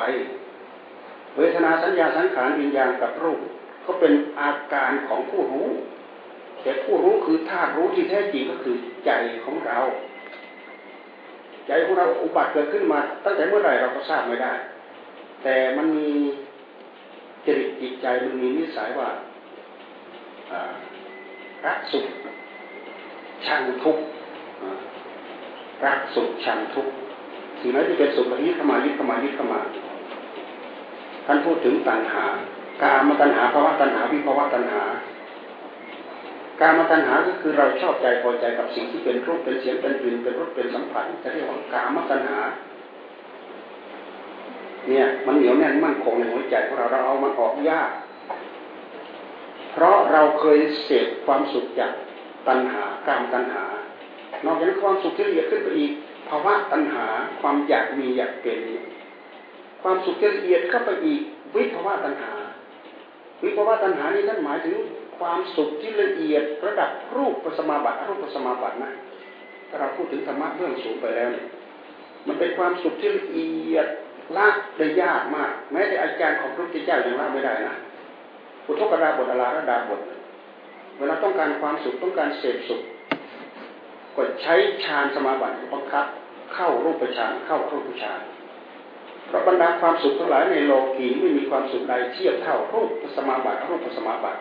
[1.37, 3.39] เวทนาสัญญาสังขารวิญญาณกับรูป
[3.85, 5.69] ก็เป็นอาการของผู้รู้
[6.63, 9.11] แต่ผู้รู้คือธาตุรู้ที่แท้จริงก็คือใจ
[9.45, 9.79] ของเรา
[11.67, 14.53] ใจของเราอุบัติเกิดขึ้นมา ตั้งแต่เมื่อไหร่เราก็ทราบไม่ได้
[15.43, 16.09] แต่มันมี
[17.45, 19.09] จริตจิตใจมันมีนิสัยว่า
[21.65, 22.05] รักสุข
[23.45, 24.03] ชังทุกข์
[25.85, 26.93] รักสุขชังทุกข์
[27.59, 29.61] สิ่งนั้นที่เป็นสุขยึดเข้ามายึดเข้ามายึดเข้ามา
[31.25, 32.25] ท่านพูดถึงตัณหา
[32.83, 34.83] การมาตัณหาภาวะตัณหาวิภาวะตัณหา
[36.61, 42.39] การมาตัณหาก็คือเราชอบใจพอใจกับสิ่งที่เป็นรูปเป็นเสียงเป็นกลิ่นเป็นรสเป็นสัมผัสจะเรียกว่ากามตัณหา
[44.87, 47.89] เนี่ยมันเหนียวแน่นมั่นคงในหัวใจของเราเราเอามันออกยาก
[49.71, 51.91] เพราะเราเคยเสพความสุขจาก
[52.47, 53.65] ตัณหาการตัณหา
[54.45, 55.91] นอกจากนั้นความสุขที่ละเอียดขึ้นไปอีก
[56.29, 57.05] ภาวะตัณหา
[57.41, 58.59] ความอยากมีอยากเป็น
[59.83, 61.21] ความสุขละเอียดเข้าไปอีก
[61.55, 62.31] วิภาวะตัณหา
[63.43, 64.75] วิภาวะตัณหานี่นั่นหมายถึง
[65.17, 68.91] ความสุขที่ละเอียดระดับรูปปัสมาบัติรูปปัสมาบัตินะ
[69.69, 71.45] ถ้าเราพูดถึงธรรมะเบื้องสูงไปแล้วเนี่ย
[72.27, 73.87] มันเป็นความสุขที่ละเอียด
[74.37, 77.73] ละได้ยากมาก แม้แต่อาจารย์ของพระพุทธเจ้ายังละไม่ได้นะ
[78.65, 80.01] พุทกราบทอลาระดาบท
[80.97, 82.81] เวลาต้องการความสุขต้องการเสพสุข
[84.15, 86.05] ก็ใช้ฌานสมาบัติบังคับ
[86.53, 88.19] เข้ารูปฌานเข้ารูปฌาน
[89.35, 94.39] พราะบรรดาความสุขทั้งหลายในโลกีไม่มีความสุขใดเทียบเท่ารูปสมาบัติรูปสมาบัติ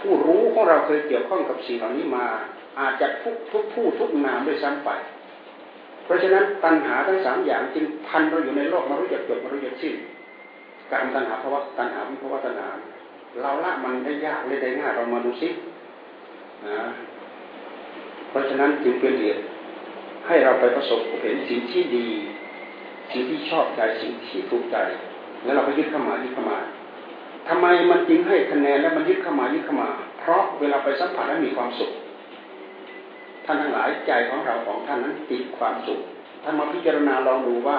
[0.00, 2.26] ผู้รู้ของเราเคยเกี่ยวข้องกับสิ่งเหล่านี้มา
[2.78, 4.90] อาจจะทุกทุกผู้ทุกนามด้วยซ้ำไป
[6.04, 9.94] เพราะฉะนั้นตัณหาทั้งสามอย่างจึงพันเราอยู่ในโลกมารู้จักจบมารู้จักสิ้น
[10.92, 12.68] การตัณหาเพราะว่าตัณหาเพราะว่าตัณหา
[13.42, 15.48] เราละมันได้ยากเลยได้ง่ายเรามาดูซิ
[16.66, 16.78] นะ
[18.28, 19.42] เพราะฉะนั้นจึงเป็นเหตุ
[20.26, 22.08] ให้เราไปประสบเห็นสิ่งที่ดี
[23.14, 24.76] สิ่งที่ชอบใจสิ่งที่ถูกใจ
[25.44, 26.58] แล้วเราก็ยึดเข้ามายึดเข้ามา
[27.48, 31.90] ทำไมมันจึงให้คะแนนแล้วมันยึดเข้ามายึดเข้ามา เพราะเวลาไปสัมผัสแล้วมีความสุข
[33.44, 36.00] ท่านทั้งหลายใจของเราของท่านนั้นติดความสุข
[36.42, 37.78] ท่านมาพิจารณาลองดูว่า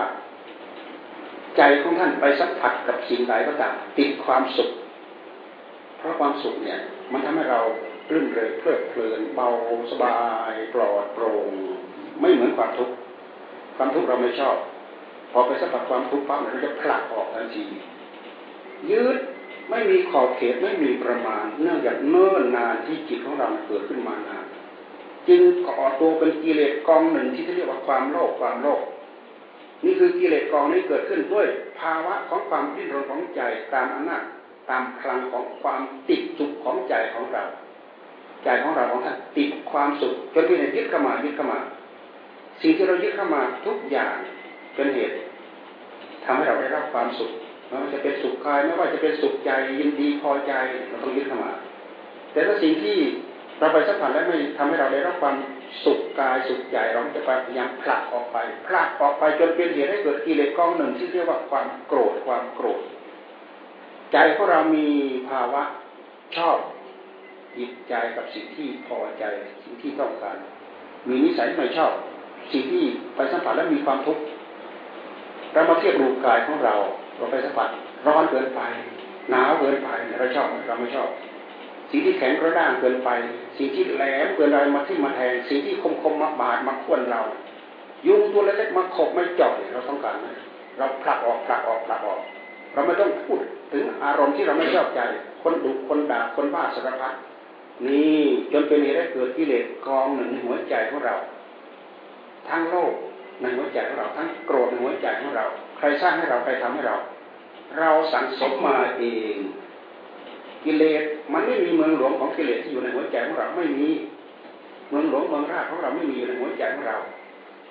[1.58, 4.70] ใจของท่านไปสัมผัสกับสิ่งใดก็ตามติดความสุข
[5.98, 6.80] เพราะความสุขเนี่ย
[7.12, 7.60] มันทำให้เรา
[8.12, 9.48] รื่นเริงเพลิดเพลินเบา
[9.92, 10.18] สบา
[10.52, 11.52] ยปลอดโปร่ง
[12.22, 12.94] ไม่เหมือนความทุกข์
[13.78, 14.56] ความทุกข์เราไม่ชอบ
[15.38, 17.64] พอไปสัมผัสความทุกข์ปั๊บเราจะผลักออกทันที
[18.92, 19.18] ยืด
[19.70, 24.46] ไม่มีขอบเขตไม่มีประมาณ เนื่องจากเนิ่นนานที่จิตของเราเกิดขึ้นมานาน
[25.28, 28.82] จึงก่อตัวเป็นกิเลสกองหนึ่งที่เรียกว่าความโลภความโลภ
[29.86, 31.48] นี่คือกิเลสกองนี้เกิดขึ้นด้วย
[31.80, 33.42] ภาวะของความดิ้นรนของใจ
[33.74, 34.24] ตามอำนาจ
[34.70, 37.44] ตามพลังของความติดจุกของใจของเรา
[38.44, 41.60] ใจของเราของท่านติดความสุขจนที่ไหนยึดเข้ามายึดเข้ามา
[42.62, 44.16] สิ่งที่เรายึดเข้ามาทุกอย่าง
[44.76, 45.16] เป็นเหตุ
[46.26, 47.32] ทำให้เราได้รับความสุข
[47.68, 50.54] ไม่ว่าจะเป็นสุขกายไม่ว่าจะเป็นสุขใจยินดีพอใจ
[50.90, 51.54] เราต้องยึดเข้ามา
[52.32, 52.98] แต่ถ้าสิ่งที่
[53.60, 55.36] เราไปสัมผัสแล้วไม่ทำให้เราได้รับความ
[55.86, 62.82] สุขกายสุขใจเราจะพยายามผลักออกไปผลักออกไปจนเป็นเหตุให้เกิดกิเลสกองหนึ่งที่เรียกว่าความโกรธความโกรธ
[64.12, 64.88] ใจของเรามี
[65.30, 65.64] ภาวะ
[66.38, 66.58] ชอบ
[67.58, 69.24] จิตใจกับสิ่งที่พอใจ
[69.64, 70.38] สิ่งที่ต้องการ
[71.10, 71.92] มีนิสัยไม่ชอบ
[72.52, 72.84] สิ่งที่
[73.16, 74.22] ไปสัมผัสแล้วมีความทุกข์
[75.56, 76.76] เรามาเทียบรูกายของเรา
[77.18, 77.70] เราไปสัมผัส
[78.08, 78.62] ร้อนเกินไป
[79.30, 79.90] หนาวเกินไป
[80.20, 81.10] เราชอบเราไม่ชอบ
[81.92, 83.10] สิ่งที่แข็งกระด้างเกินไป
[83.58, 87.22] สิ่งที่แหลมเกินไปมาที่มาแทงสิ่งที่คมคมมาบาดมาควนเรา
[88.08, 90.28] ยุงตัวเล็กๆมาขบไม่จาะเราต้องการไหม
[90.78, 92.22] เราผลักออกผลักออกผลักออก
[92.74, 93.40] เราไม่ต้องพูด
[93.72, 95.02] ถึงอารมณ์ที่เราไม่ชอบใจ
[95.42, 97.14] คนดุคนด่าคนบ้าสารพัด
[97.88, 98.22] นี่
[98.54, 101.16] จนเป็นเหตุให้เกิดกิเลสกองหนึ่งในหัวใจของเรา
[102.50, 102.94] ทั้งโลก
[103.42, 105.46] ในหัวใจของเราทั้งโกรธในหัวใจของเรา
[105.78, 106.96] ใครสร้างให้เราใครทำให้เรา
[107.80, 109.04] เราสั่งสมมาเอ
[109.36, 109.38] ง
[110.64, 113.88] กิเลสมันไม่มีเมืองหลวงของกิเลสที่อยู่ในหัวใจของเราไม่มี
[114.90, 116.98] เมืองหลวงเมืองราชของเราไม่มีอยู่ในหัวใจของเรา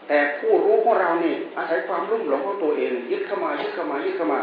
[0.09, 4.41] แต่ผู้รู้ของเราเนี่ยอาศัยความรุ่มหลงของตัวเอง ยึดเข้ามายึดเข้ามายึดเข้ามา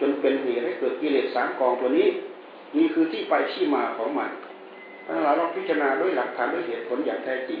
[0.00, 2.08] จนเป็นเหตุให้เกิดกิเลสสามกองตัวนี้
[2.76, 4.30] นี่คือที่ไปที่มาของมัน
[5.06, 7.60] ถ้าเราลองพิจารณาด้วยหลักฐานด้วยเหตุผลอย่างแท้จริง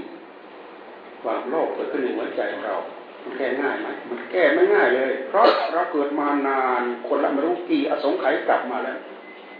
[1.22, 2.76] ความโลภเกิดขึ้นในหัวใจของเรา
[3.24, 8.98] มันแก้ง่ายไหมมันแก้ไม่ง่ายเลย เพราะเราเกิดมานานคนละไม่รู้กี่อสงไขยกลับมาแล้ว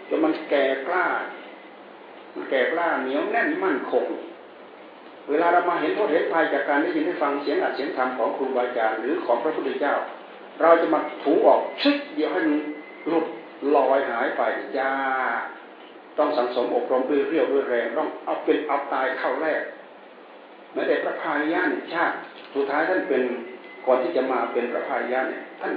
[0.08, 1.06] จนมันแก่กล้า
[2.34, 4.04] มันแก่กล้าเหนียวแน่นมั่นคง
[5.28, 9.94] เวลาเรามาเห็นโทษเห็นภัยจากการได้ยินได้ฟังเสียงอัดเสียงธรรมของครูบาอาจารย์หรือของพระพุทธเจ้า
[10.60, 12.60] เราจะมาถูออกชึกเดียวให้มัน
[13.08, 13.26] หลุด
[13.74, 14.42] ลอยหายไป
[14.78, 14.94] ยา
[15.40, 15.42] ก
[16.18, 19.62] ต้องสังสมอบรมด้วยเรียวด้วยแรงต้องเอาเป็นเอาตายเข้าแรก
[20.72, 22.14] แม้แต่พระพายาเนี่ยชาติ
[22.54, 23.22] สุดท้ายท่านเป็น
[23.86, 25.72] ก่อนที่จะมาเป็นพระพายาเนี่ยท่าน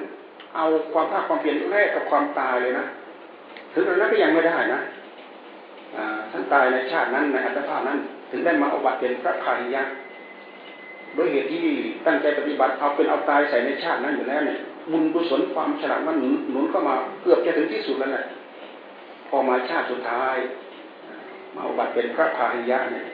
[0.55, 2.85] เอาความภาคความเพียรแรกกับความตายเลยนะ
[3.73, 4.79] ถึงตอนนั้นก็ยังไม่ได้นะ
[6.31, 7.99] ท่านตายในชาตินั้นในอัตภาพนั้น
[8.31, 9.83] ถึงได้มาอบัติเป็นพระพายา
[11.17, 11.65] ด้วยเหตุที่
[12.05, 14.59] ตั้งใจปฏิบัติเอาเป็นเอาตายใส่ในชาตินั้นอยู่แล้วเนี่ย
[14.91, 16.23] บุญกุศลความฉลาดมันห
[16.55, 18.25] นุนเข้ามาเกือบจะถึงที่สุดแล้วแหละ
[19.29, 20.35] พอมาชาติสุดท้าย
[21.55, 23.05] มาอุบัติเป็นพระพายะเนี่ย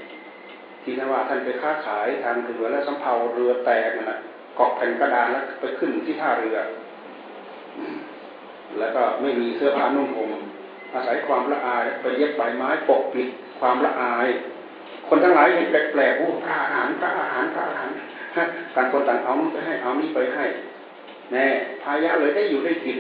[0.89, 4.19] ที่นั่นว่าท่านไปค้าขายทางเรือและสำเภาเรือแตกนั่นแหละ
[4.55, 6.57] เกาะแผ่นกระดานแล้วไปขึ้นที่ท่าเรือ
[8.79, 10.31] แล้วก็ไม่มีเสื้อผ้านุ่งห่ม
[10.93, 13.27] อาศัยความละอายไปเย็บใบไม้ปกปิด
[13.59, 14.27] ความละอาย
[15.07, 17.89] คนทั้งหลายเห็นแปลกๆโอ้พระอาหารพระอาหารพระอาหาร
[18.75, 20.45] ต่างคนต่างเอานี้ไปให้เอานี้ไปให้
[21.33, 21.47] แน่
[21.81, 22.97] พายะเลยได้อยู่ได้กิน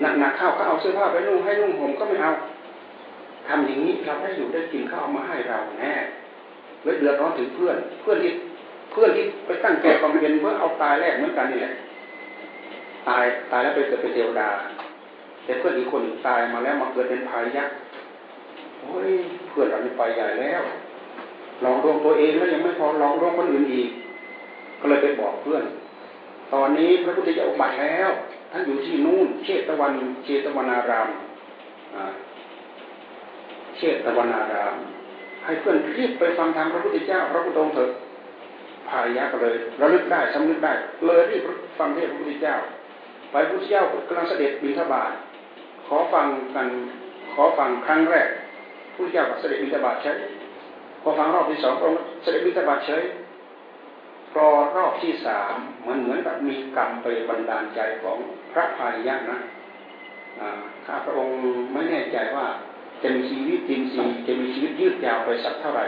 [0.00, 2.32] หนักหนักข้าวก็เอาเสื้อผ้าไปนุ่งให้นุ่งห่มก็ไม่เอา
[3.48, 5.94] ทำอย่างนี้เราได้อยู่ได้กินเข้ามาให้เราแน่
[6.82, 8.32] เลยเดือดร้อนถึงเพื่อน เพื่อนที่
[8.90, 11.72] เพื่อนที่ไปตั้งใจบำเพ็ญเพื่อเอาตายแรกเหมือนกันนี่แหละ
[13.08, 14.48] ตายตายแล้วไปเกิดเป็นเทวดา
[15.44, 17.74] แต่เพื่อนอีกคนตายมาแล้วมาเกิดเป็นพายักษ์
[18.80, 19.10] โอ้ย
[19.48, 20.62] เพื่อนเรานี่ไปใหญ่แล้ว
[21.64, 23.90] ลองรวมตัวเองแล้วยังไม่พอลองรวมคนอื่นอีก
[24.80, 25.64] ก็เลยไปบอกเพื่อน
[26.54, 28.10] ตอนนี้พระพุทธเจ้าอุบัติแล้ว
[28.52, 29.92] ท่านอยู่ที่นู่นเชตวัน
[30.24, 31.08] เชตวนาราม
[33.76, 34.76] เชตวนาราม
[35.44, 37.90] ให้เพื่อนรีบไปฟังธรรมพระพุทธเจ้าพระพุทธองค์เถิด
[38.88, 40.72] พายะก็เลยระลึกได้สำนึกได้
[41.06, 41.42] เลยรีบ
[41.78, 42.56] ฟังเทศพระพุทธเจ้า
[43.30, 45.10] ไปพระพุทธเจ้ากำลังเสด็จบิณฑบาต
[45.86, 46.68] ขอฟังกัน
[47.34, 48.28] ขอฟังครั้งแรก
[48.94, 50.12] พระเจ้าก็เสด็จบิณฑบาตใช้
[51.02, 53.02] พอฟังรอบที่สองพระองค์เสด็จบิณฑบาตเฉย
[54.32, 58.18] พอรอบที่สามเหมือนเหมือนกับมีกรรมไปบันดาลใจของ
[58.52, 59.38] พระพายะนะ
[60.86, 61.34] ข้าพระองค์
[61.72, 62.46] ไม่แน่ใจว่า
[63.02, 65.84] จะมีชีวิตจริงสีจะมีชีวิตยืดยาวไปสักเท่าไหร่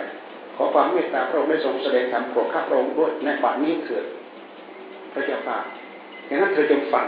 [0.57, 4.05] ขอความเมตตาพระองค์ได้ทรงแสดงธรรมโปรดข้าพระองค์ด้วยในบัดนี้เถิด
[5.13, 5.57] พระเจ้าค่ะ
[6.27, 7.07] อย่างนั้นเธอจงฟัง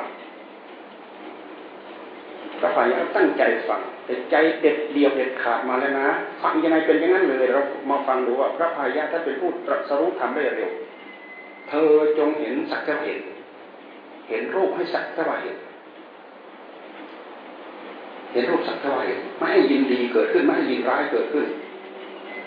[2.59, 6.09] พระพายตั้งใจฟังแต่ใจเด็ดเดียวเด็ดขาดมาแล้วนะ
[6.43, 10.71] ฟังยังไงเป็นอย่างนั้นเลยเรามาฟังดูว่าพระพายะท่านเป็นผู้ตรัสรู้ธรรมได้เร็ว
[11.69, 13.21] เธอจงเห็นสักแต่เห็น
[14.29, 15.57] เห็นรูปให้สักแต่ว่าเห็น
[18.37, 21.47] เห็นรูปสักแต่ว่าเห็นไม่ให้ยินดีเกิดขึ้นไม่ให้ยินร้ายเกิดขึ้น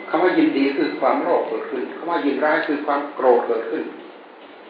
[0.10, 3.84] คำว่ายินดีคือความโลภเกิดขึ้นคำว่ายินร้ายคือความโกรธเกิดขึ้น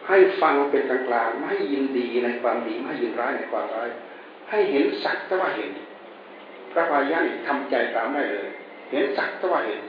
[0.08, 3.88] ให้ฟังเป็นกลางๆไม่ให้ยินดีในความดีไม่ให้ยินร้ายในความร้าย
[4.50, 5.70] ให้เห็นสักแต่ว่าเห็น
[6.72, 8.48] พระพายะนี่ทำใจตามได้เลย
[8.90, 9.80] เห็นสักแต่ว่าเห็น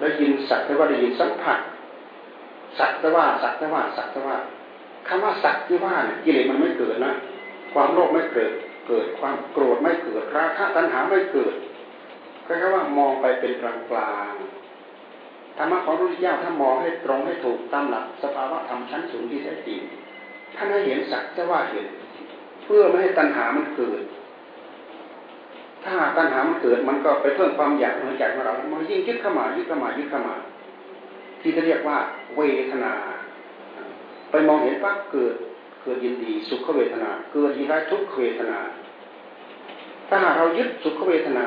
[0.00, 1.58] ได้ยินสักแต่ว่าได้ยินสัมผัส
[2.78, 4.36] สักแต่ว่าสักแต่ว่าสักแต่ว่า
[5.08, 7.14] คำว่าสักที่ว่าเนี่ยกิเลสมันไม่เกิดนะ
[7.72, 8.52] ความโลภไม่เกิด
[8.88, 11.54] เกิดความโกรธไม่เกิดราคะตัณหาไม่เกิด
[12.46, 14.32] ก็แค่ว่ามองไปเป็นกลางกลาง
[15.56, 19.80] ธรรมะของพระพุทธเจ้าถ้ามองให้ตรงให้ถูกตามหลักสภาวะธรรมชั้นสูงที่แท้จริง
[20.56, 21.86] ท่านให้เห็นสักแต่ว่าเห็น
[22.64, 24.02] เพื่อไม่ให้ตัณหามันเกิด
[25.84, 30.34] ถ้าตัณหามันเกิดมันก็ไปเพิ่มความอยากในใจของเรา มันยิ่งยึดเข้ามายึดเข้ามายึดเข้ามา
[31.40, 31.98] ที่จะเรียกว่า
[32.36, 32.92] เวทนา
[34.30, 35.34] ไปมองเห็นปั๊บเกิด
[35.82, 38.58] เกิดยินดีสุขเวทนา เกิดยินร้ายทุกขเวทนา
[40.08, 41.46] ถ้าหากเรายึดสุขเวทนา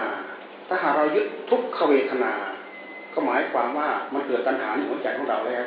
[0.67, 2.31] ถ้าหากเรายึดทุกขเวทนา
[3.13, 5.65] ก็หมายความว่ามันเกิดตัณหาในหัวใจของเราแล้ว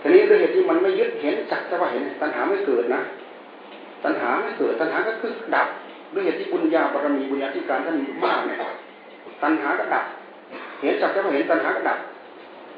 [0.00, 3.02] ทีนี้ด้วยเหตุที่มันไม่ยึดเห็นจักแต่ว่าเห็นตัณหาไม่เกิดนะ
[4.04, 5.68] ตัณหาไม่เกิดตัณหาก็คือดับ
[6.14, 8.58] ด้วยเหตุที่บุญญาบารมีบุญญาธิการท่านมากเนี่ย
[9.42, 10.04] ตัณหาก็ดับ
[10.80, 11.98] เห็นสักแต่ว่าเห็นตัณหาก็ดับ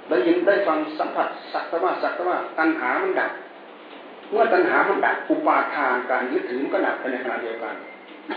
[0.09, 3.31] ได้ยินได้ฟังสัมผัสสักแต่ว่าสักแต่ว่าตัณหามันดับ
[4.31, 7.75] เมื่อตัณหามันดับอุปาทานการยึดถือก็ดับไปในขณะเดียวกัน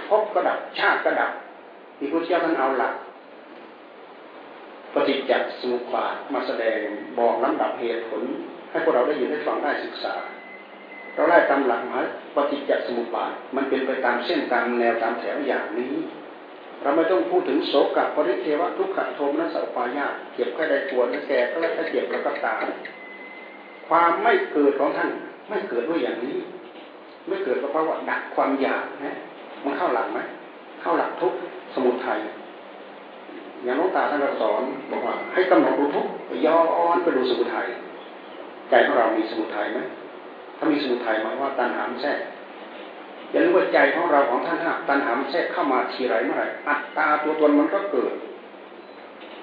[0.10, 1.32] พบก็ดับชาติก็ดับ
[1.98, 2.94] ที่พระเจ้าท่านเอาหลัก
[4.94, 6.80] ปฏิจจสมุปบาทมาแสดง
[7.18, 8.24] บอกลำดับเหตุผล
[8.72, 10.16] ให้พวกเราได้ยินได้ฟังได้ศึกษา
[11.14, 12.00] เราไล่ตามหลักมา
[12.36, 15.94] ปฏิจจสมุปบาทมันเป็นไปตามเส้นตามแนวตามแถวอย่างนี้
[16.82, 22.64] เราไม่ต้องพูดถึงโสกับปริเทวทุกขโทมนัสปายาเจ็บก็ได้ปวดแล้วแก่ก็แล้วเจ็บแล้วก็ตาย
[23.88, 25.12] ความไม่เกิดของท่าน
[25.50, 26.36] ไม่เกิดด้วยอย่างนี้
[27.28, 29.18] ไม่เกิดเพราะว่าดักความอยากนะ
[29.64, 30.20] มันเข้าหลักไหม
[30.82, 31.34] เข้าหลักทุก
[31.74, 32.20] สมุทัย
[33.64, 36.08] อย่างน้องตาท่านสอนบอกว่า ให้กำหนดดูทุก
[36.46, 36.60] ย้อ
[36.96, 37.68] นไปดูสมุทัย
[38.70, 39.80] ใจของเรามีสมุทัยไหม
[40.58, 42.20] ถ้ามีสมุทัยหมายว่าตัณหามแทรก
[43.32, 48.14] อย่าลืมว่าใจของเราของท่านถ้าตัณหามแทรกเข้ามาทีไรเมื่อไรอัตตาตัวตนมันก็เกิด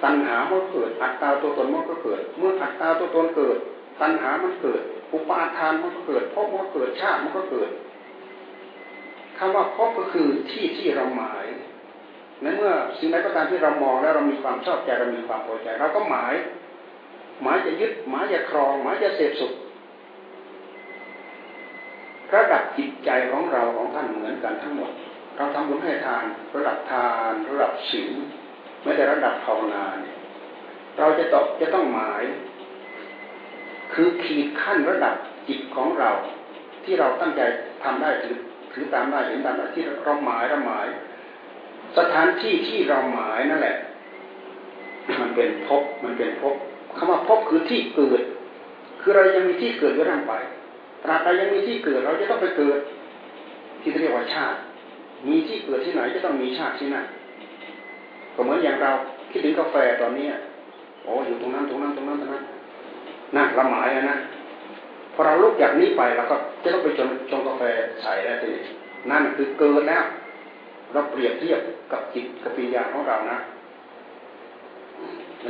[0.03, 3.57] ตัณหามันเกิด อัตตาตัวตนมันก็เกิด เมื่ออัตตาตัวตนเกิด
[4.01, 4.81] ตัณหามันเกิด
[5.13, 7.69] อุปาทานมันก็เกิดภพมันก็เกิดชาติมันก็เกิด
[9.37, 11.45] คำว่าภพก็คือที่ที่เราหมาย
[12.41, 16.33] ในเมื่อสิ่งใดก็ตามที่เรามองแล้วเรามีความชอบใจเรามีความพอใจเราก็หมาย
[17.43, 19.53] หมายจะยึดหมายจะครอง หมายจะเสพสุข
[22.35, 24.91] ระดับจิตใจของเราของท่านเหมือนกันทั้งหมด
[25.35, 26.23] เราทำบุญให้ทาน
[26.55, 28.13] ระดับทานระดับศีล
[28.83, 30.17] ไม่แต่ระดับภาวนาเนี่ย
[30.97, 32.23] เราจะต้องจะต้องหมาย
[33.93, 35.13] คือขีดขั้นระดับ
[35.47, 36.11] จิตของเรา
[36.83, 37.41] ที่เราตั้งใจ
[37.83, 38.37] ทำได้ถือ
[38.73, 40.85] ถือตามได้เห็นตามได้ที่เราหมายเราหมาย
[41.97, 43.77] สถานที่ที่เราหมายนั่นแหละ
[45.21, 46.55] มันเป็นภพมันเป็นภพ
[46.97, 48.21] คำว่าภพคือที่เกิด
[49.01, 50.33] คือเรายังมีที่เกิดอยู่ร่างไป
[51.03, 52.79] ตราบใดยังมีที่เกิดเราจะต้องไปเกิด
[53.81, 54.57] ที่เรียกว่าชาติ
[55.29, 57.05] มีที่เกิดที่ไหนจะต้องมีชาติที่นั่น
[58.35, 58.91] ก็เหมือนอย่างเรา
[59.31, 60.27] คิดถึงกาแฟตอนนี้
[61.03, 62.43] โอ้อยู่ตรงนั้นตรงนั้นตรงนั้นตรงนั้น
[63.35, 64.17] น่าละหมายนะ
[65.13, 67.63] พอเราลุกจากนี้ไปเราก็จะต้องไปชงชงกาแฟ
[68.01, 68.51] ใส่แล้วที
[69.11, 70.03] นั่นคือเกิดแล้ว
[70.93, 71.59] เราเปรียบเทียบ
[71.91, 73.37] กับจิตกับปัญญาของเรานะ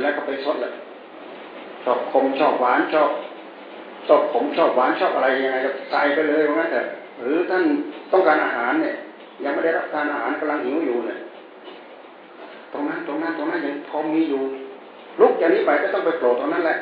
[0.00, 0.72] แล้วก็ไปชดเลย
[1.84, 3.10] ชอบคมชอบหวานชอบ
[4.06, 6.80] ชอบผมชอบหวานชอบอะไรยังไงก็ใส่ไปเลยว่างั้นแต่
[7.20, 7.64] หรือท่าน
[8.12, 8.94] ต้องการอาหารเนี่ย
[9.44, 11.18] ยังไม่ได้รับการอาหารกำลังหิวอยู่เนี่ย
[12.72, 14.42] ตรงนั้นตรงนั้นตรงนั้นยังพอมีอยู่
[15.20, 16.78] ลุกจากนี้ไปก็ต้องไปโปรดตรงนั้นแหละ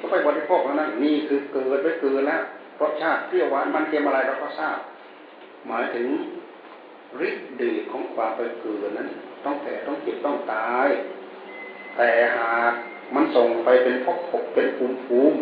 [0.00, 2.42] ก็ไปบริโภคตรงนั้นนี่คือเกิดไปเกิดแล้ว
[2.80, 4.78] รสชาติเปรี้ยวหวานมันเค็มอะไรเราก็ทราบ
[5.68, 6.06] หมายถึง
[7.26, 9.08] ฤทธิ์เดชของความไปเกิดนั้น
[9.44, 10.88] ต้องแก่ต้องเจ็บต้องตาย
[11.96, 12.72] แต่หาก
[13.14, 15.38] มันส่งไปเป็นพกพกเป็นภูมิภูมิ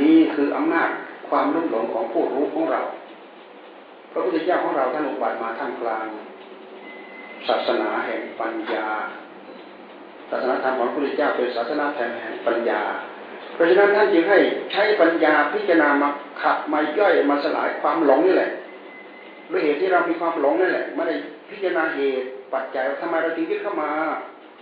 [0.00, 0.90] นี่คืออำนาจ
[1.28, 2.82] ความรุ่มหลงของผู้รู้ของเรา
[4.12, 6.06] พระพุทธเจ้าของเราท่านอุบัติมาท่ามกลาง
[7.48, 8.88] ศาสนาแห่งปัญญา
[10.30, 12.82] ศาสนาธรรมของพระพุทธเจ้าเป็นศาสนาแห่งปัญญา
[13.60, 14.38] ราะฉะนั้นท่านจึงให้
[14.72, 16.08] ใช้ปัญญาพิจารณามา
[16.42, 18.50] ขับมาย่อยมาสลายความหลงนี่แหละ
[19.50, 21.16] ด้วยเหตุที่เรามีความหลงนั่นแหละไม่ได้
[21.50, 23.90] พิจารณาเหตุปัจจัยทำไมเราจึงยึดเข้ามา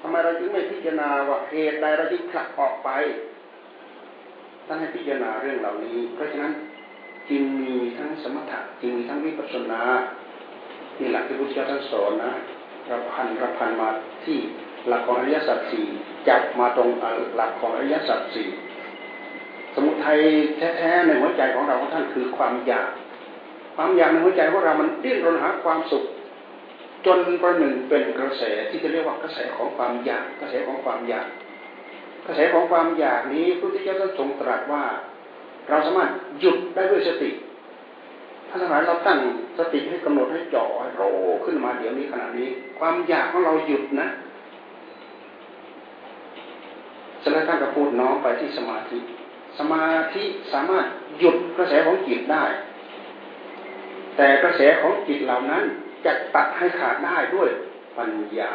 [0.00, 2.90] ทำไมเราจึงไม่พิจารณาว่าเหตุใดเราจึงผลักออกไป
[4.66, 6.52] ท่านให้พิจารณาเรื่องเหล่านี้ เพราะฉะนั้น
[7.30, 9.80] จึงมีทั้งสมถะจึงมีทั้งวิปัสสนา
[10.98, 12.32] นี่หลักที่พุทธเจ้าท่านสอนนะ
[12.86, 13.88] เราพันเราพันมา
[14.24, 14.38] ที่
[14.88, 15.86] หลักของอริยสัจสี่
[16.28, 16.88] จับมาตรง
[17.36, 18.48] หลักของอริยสัจสี่
[20.04, 20.18] ทัย
[20.56, 22.90] แท้ๆในหัวใจของเราท่านคือความอยาก
[23.76, 26.04] ความอยากในหัวใจของเรามันดิ้นรนหาความสุข
[27.06, 31.26] จนประหนึ่งเป็นกระแสที่จะเรียกว่ากระแสของความอยาก กระแสของความอยาก
[32.26, 34.84] กระแสของความอยากนี้พระพุทธเจ้าท่านทรงตรัสว่า
[35.68, 37.30] เราสามารถหยุดได้ด้วยสติ
[38.48, 39.18] ถ้าสมัยเราตั้ง
[39.58, 41.02] สติให้กำหนดให้จ่อให้โร
[41.44, 44.08] ขึ้นมาเดี๋ยวนี้ขณะนี้ ความอยากของเราหยุดนะ
[47.22, 48.98] สแล้วท่านก็พูดน้องไปที่สมาธิ
[49.58, 50.86] สมาธิสามารถ
[51.18, 52.44] หยุดกระแสของจิตได้
[54.16, 55.64] แต่กระแสของจิตเหล่านั้น
[56.04, 57.50] จะตัดให้ขาดได้ด้วย
[57.98, 58.54] ปัญญา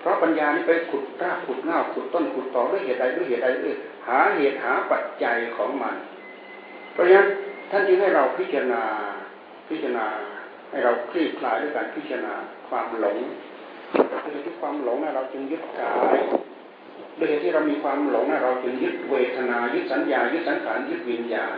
[0.00, 3.74] เพราะปัญญานี่ไปขุดรากขุดเงาขุดต้นขุดตอด้วยเหตุใดด้วยเหตุใดด้วย
[4.06, 5.94] หาเหตุหาปัจจัยของมัน
[6.92, 7.28] เพราะฉะนั้น
[7.70, 8.82] ท่านจึงให้เราพิจารณา
[9.68, 10.06] พิจารณา
[10.70, 12.34] ให้เราคลี่คลายด้วยการพิจารณา
[12.68, 13.18] ความหลง
[14.24, 16.18] ด้วยเหตุที่ความหลงเราจึงยึดกาย
[17.20, 21.56] ด้วยเหตุที่เรามีความหลงเราจึงยึดเวทนายึดสัญญายึดสังขารยึดวิญญาณ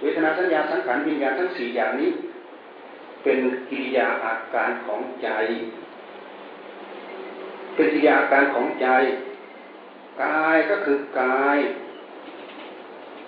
[0.00, 2.10] เวทนาสัญญาสังขารวิญญาณทั้งสี่อย่างนี้
[3.22, 3.38] เป็น
[3.70, 5.28] กิริยาอาการของใจ
[7.74, 8.86] เป็นกิริยาอาการของใจ
[10.22, 11.58] กายก็คือกาย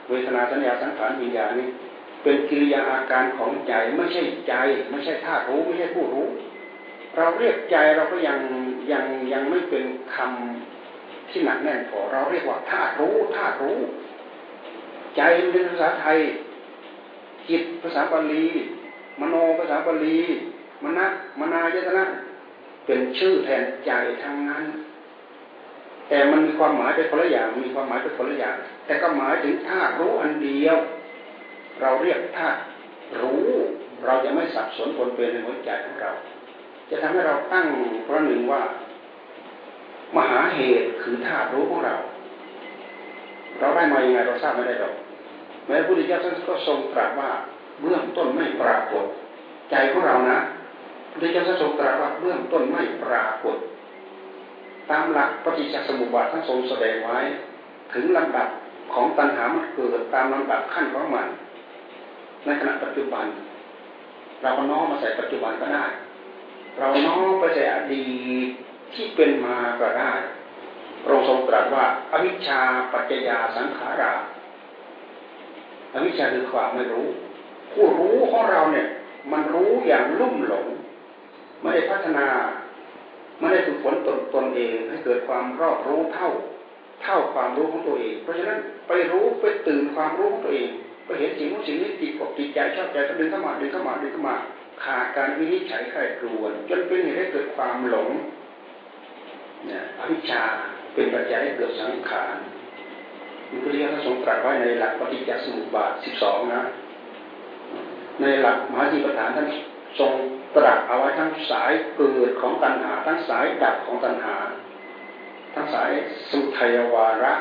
[0.09, 1.68] เวทนาสัญญาสังขารวิญญาณนี้
[2.22, 4.54] เป็นกิริยาอาการของใจไม่ใช่ใจ
[4.90, 6.26] ไม่ใช่ธาตุรู้ไม่ใช่ผู้รู้
[7.16, 8.38] เราเรียกใจเราก็ยัง
[8.92, 10.76] ยังยังไม่เป็นคำ
[11.31, 13.79] ที่หนักแน่นพอเราเรียกว่าธาตุรู้ธาตุรู้
[15.17, 15.21] ใจ
[15.53, 16.19] เป็นภาษาไทย
[17.49, 18.47] จิตภาษาบาลี
[19.21, 20.21] มโนภาษาบาลี
[20.85, 21.07] มณะ
[21.41, 22.05] มนายตนะ
[22.87, 24.65] เป็นชื่อแทนใจทั้งนั้น
[26.09, 30.77] แต่มันมีความหมายเป็นคนละอย่างมีความหมายเป็นคนละอย่าง แต่ก็หมายถึงธาตุรู้อันเดียว
[31.81, 32.59] เราเรียกธาตุ
[33.21, 33.43] รู้
[34.05, 36.11] เราจะไม่สับสนปนเปื้อนในหัวใจของเรา
[36.91, 37.67] จะทำให้เราตั้ง
[38.07, 38.62] พระหนึ่งว่า
[40.14, 41.95] มหาเหตุคือธาตุรู้ของเรา
[43.59, 44.95] เราได้มาอยังไงเราทราบไม่ได้หรอก
[45.66, 47.31] แม้พระพุทธเจ้าท่านก็ทรงตรัสว่า
[47.81, 49.05] เบื้องต้นไม่ปรากฏ
[49.71, 50.38] ใจของเรานะ
[51.11, 53.57] พระเจ้าทรงตรัสว่าเบื้องต้นไม่ปรากฏ
[54.90, 57.19] ตามหลักปฏิจจสมุปบาทท่านทรงแสดงไว้
[57.92, 58.49] ถึงลำดับ
[58.92, 61.27] ของตัณหามันเกิดตามลำดับขั้นของมัน
[62.45, 63.27] ในขณะปัจจุบัน
[64.42, 65.85] เราก็น้อมมาใส่ปัจจุบันก็ได้
[66.79, 68.07] เราน้อมไปใส่อดี
[68.47, 68.49] ต
[68.94, 70.12] ที่เป็นมาก็ได้
[71.03, 72.61] พระองค์ทรงตรัสว่า อวิชชา
[72.92, 74.12] ปัจจยาสังขารา
[75.94, 77.07] อวิชชาคือความไม่รู้
[77.72, 78.87] ผู้รู้ของเราเนี่ย
[79.33, 80.66] มันรู้อย่างลุ่มหลง
[81.62, 82.27] ไม่ได้พัฒนา
[83.38, 86.31] ไม่ได้ฝึกฝนตนตนเองให้เกิดความรอบรู้เท่า
[87.03, 90.68] เท่าความรู้ของตัวเอง เพราะฉะนั้นไปรู้ไปตื่นความรู้ของตัวเอง
[91.07, 94.37] ไปเห็นสิ่งนู้นสิ่งนี้ติดอกติดใจชอบใจก็ดึงเข้ามาดึงเข้ามาดึงเข้ามา
[94.85, 98.09] ขาดการวินิจฉัยใครครวนจนเป็นเหตุให้เกิดความหลง
[99.67, 100.43] เนี่ยอวิชชา
[100.95, 102.37] เป็นปัจจัยให้เกิดสังขาร
[103.51, 106.62] มีพุทธิยถาทรงตรัสไว้ในหลักปฏิจจสมุปบาทสิบสองนะ
[108.21, 109.47] ในหลักมหาจิปฐานท่าน
[110.01, 110.12] ทรง
[110.57, 114.37] ตรัสเอาไว้ทั้งสายเกิดของตัณหา ทั้งสายดับของตัณหา
[115.55, 115.91] ทั้งสาย
[116.31, 117.35] สุทัยวาระ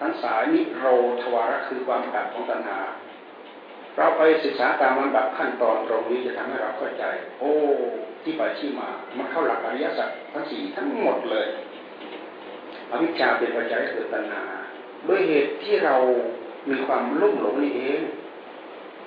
[0.00, 0.86] ทั้งสายนิโร
[1.22, 2.78] ธวาระคือความดับของตัณหา
[3.96, 7.04] เราไปศึกษาตามลำดับขั้นตอนตรงนี้จะทำให้เราเข้าใจ
[7.38, 7.54] โอ้
[8.28, 11.46] ที่ไปที่มา มันเข้าหลักอริยสัจทั้งสี่ทั้งหมดเลย
[12.90, 14.42] อวิชชาเป็นปัจจัยเกิดตัณหา
[15.08, 15.94] ด้วยเหตุที่เรา
[16.68, 18.00] มีความลุ่มหลงนี่เอง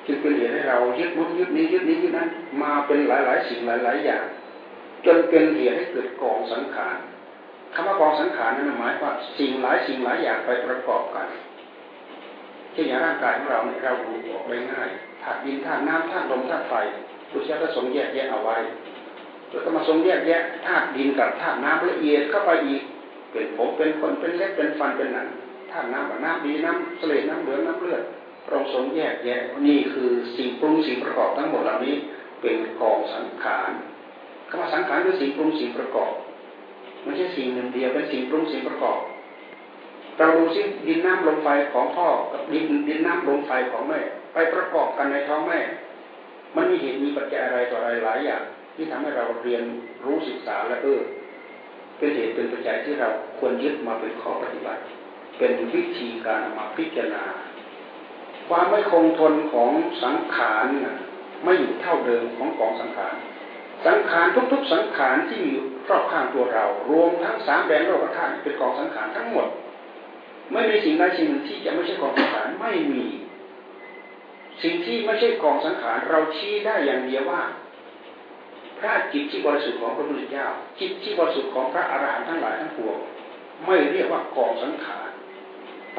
[0.05, 2.29] จึงเป็นเหตุให้เรายึดมุดยึดนี้ยึดนี้ยึดนั้น
[2.61, 4.23] มาเป็นหลาย ๆ สิ่งหลาย ๆ อย่าง
[5.05, 6.97] จนเป็นเหตุให้เกิดกองสังขาร
[7.73, 11.27] คำว่ากองสังขารนั้นหมายว่าสิ่งหลายสิ่งหลายอย่างไปประกอบกัน
[12.73, 14.89] เช่นอย่างร่างกายของเราเนี่ยเราดูออกได้ง่าย
[15.23, 16.73] ธาตุดินธาตุน้ำธาตุลมธาตุไฟ
[17.31, 18.57] พุทธเจ้าก็ทรงแยกแยะเอาไว้
[19.51, 22.81] แล้วก็มาทรงแยกแยะธาตุดินกับธาตุน้ำละเอียดเข้าไปอีก
[23.31, 25.27] เป็นผมเป็นคนเป็นเล็บเป็นฟันเป็นหนัง
[25.71, 28.01] ธาตุน้ำกับน้ำดีน้ำเสลดน้ำเหลืองน้ำเลือด
[28.45, 29.35] พระองค์ทรงแยกแยะ
[29.67, 31.95] นี่คือสิ่งปรุงสิ่งประกอบทั้งหมดเหล่านี้
[32.41, 33.71] เป็นกองสังขาร
[34.49, 36.13] คำว่าสังขารคือสิ่งปรุงสิ่งประกอบ
[37.03, 38.99] ไม่ใช่สิ่งหนึ่งเดียวเป็นสิ่งปรุงสิ่งประกอบ
[40.17, 43.99] เราดูซิดินน้ำลมไฟของพ่อกับดินดินน้ำลมไฟของแม่
[44.33, 45.59] ไปประกอบกันในท้องแม่
[46.55, 48.43] มันมีเหตุมีปัจจัยอะไรต่ออะไรหลายอย่าง
[48.75, 49.63] ที่ทำให้เราเรียน
[50.05, 51.01] รู้ศึกษาและเออ
[51.97, 53.09] เป็นเหตุเป็นปัจจัยที่เรา
[53.39, 54.81] ควรยึดมาเป็นข้อปฏิบัติ
[55.37, 57.23] เป็นวิธีการมาพิจารณา
[58.47, 59.71] ความไม่คงทนของ
[60.03, 60.65] สังขาร
[61.43, 63.15] ไม่อยู่เท่าเดิมของกองสังขาร
[63.85, 69.47] สังขารทุก ๆ สังขารที่อยู่รอบข้างตัวเรา รวมทั้งสามแดนโลกธาตุเป็นกองสังขารทั้งหมด
[70.51, 73.05] ไม่มีสิ่งใดสิ่งหนึ่งที่จะไม่ใช่กองสังขารไม่มี
[74.63, 77.41] สิ่งที่ไม่ใช่กองสังขารเราชี้ได้อย่างเดียวว่า
[78.81, 80.47] พระจิตที่บริสุทธิ์ของพระพุทธเจ้า
[80.79, 82.97] จิตที่บริสุทธิ์ของพระอรหันต์ทั้งหลายทั้งปวง
[83.65, 85.09] ไม่เรียกว่ากองสังขาร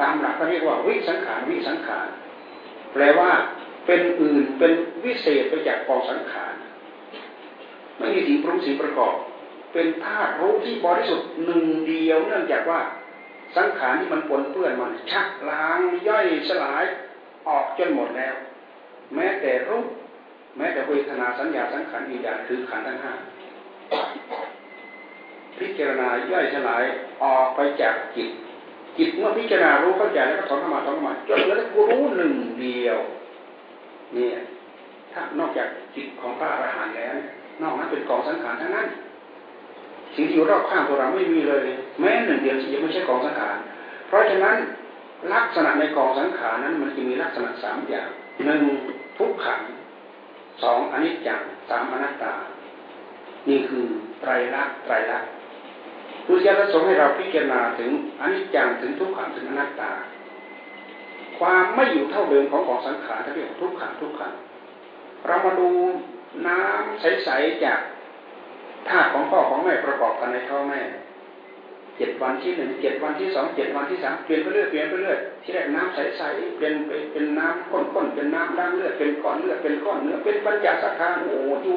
[0.01, 2.07] ตามหลักก็เรียกว่าวิสังขารวิสังขาร
[2.93, 3.29] แปลว่า
[3.85, 4.71] เป็นอื่นเป็น
[5.03, 6.53] วิเศษไปจากกองสังขาร
[7.97, 9.13] ไม่มีสิ่งปรุงสิ่งประกอบ
[9.73, 12.79] เป็นธาตุรู้ที่บริสุทธิ์หนึ่งเดียวเนื่องจากว่า
[13.57, 16.83] สังขารที่มันปนเปื้อนมันชักล้างย่อยสลาย
[17.47, 18.35] ออกจนหมดแล้ว
[19.15, 19.87] แม้แต่รูป
[20.59, 23.13] ม้แต่เวทนาสัญญาสังขารวิญญาณคือขันธ์ทั้งห้า
[25.57, 26.83] พิจารณาย่อยสลาย
[27.23, 28.29] ออกไปจากจิต
[28.97, 32.97] จิตเมื่อพิจารณารู้เข้าใจแล้วก็ถอนเข้ามาถอนเข้ามาจนเหลือแต่รู้หนึ่งเดียว
[34.13, 34.37] เนี่ย
[35.13, 37.13] ถ้านอกจากจิตของพระอรหันต์แล้ว
[37.61, 38.87] นอกนั้นเป็นกองสังขารทั้งนั้น
[40.15, 41.65] สิ่งที่อยู่รอบข้างตัวเราไม่มีเลย
[41.99, 43.55] แม้หนึ่งเดียวที่ยังไม่ใช่กองสังขาร
[44.07, 44.57] เพราะฉะนั้น
[45.33, 48.07] ลักษณะในกองสังขารนั้น มันจะมีลักษณะสามอย่าง
[48.45, 48.61] หนึ่ง
[49.17, 49.59] ทุกขัง
[50.61, 52.33] สองอนิจจังสามอนัตตา
[53.49, 53.85] นี่คือ
[54.21, 55.29] ไตรลักษณ์ไตรลักษณ์
[56.25, 57.89] พุทธเจ้าทรงให้เราพิจารณาถึง
[58.21, 59.91] อนิจจังถึงทุกขังถึงอนัตตา
[61.37, 64.33] ความไม่อยู่เท่าเดิมของของสังขารที่เรียกทุกขังทุกขัง
[65.25, 65.67] เรามาดู
[66.47, 67.79] น้ำใสๆจาก
[68.89, 70.81] ธาตุของพ่อของแม่ประกอบกันในท้องแม่
[71.97, 81.75] เจ็ดวันที่หนึ่งเจ็ดวันที่สองเจ็ดวันที่สามเปลี่ยนไปเรื่อยเปลี่ยนไปเรื่อยที่แรกน้ำใสๆเปลี่ยนไปเป็นน้ำข้นๆเป็นน้ำด่างเลือดเป็นก้อนเลือดเป็นก้อนเนื้อเป็นปัญญาสักการโอ้อยู่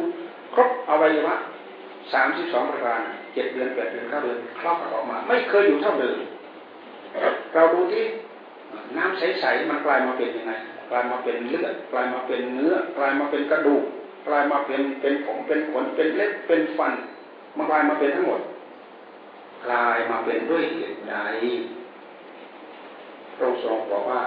[0.54, 1.34] ครบอวัยวะ
[2.12, 3.00] สามสิบสองประการ
[3.34, 6.16] เจ็ดเดือนแปดเดือนเก้าเดือนคลอกออกมา ไม่เคยอยู่เท่าเดิม
[7.54, 8.04] เราดูที่
[8.96, 10.52] น้ำใสๆมันกลายมาเป็นยังไง
[10.90, 13.84] กลายมาเป็นเลือดกลายมาเป็นเนื้อกลายมาเป็นกระดูก
[14.26, 16.92] กลายมาเป็นเป็นผมเป็นขนเป็นเล็บเป็นฟัน
[17.56, 18.40] มันกลายมาเป็นทั้งหมด
[19.72, 21.16] ลายมาเป็นด้วยเหตุใด
[23.36, 24.22] พระองค์ทรงบอกว่า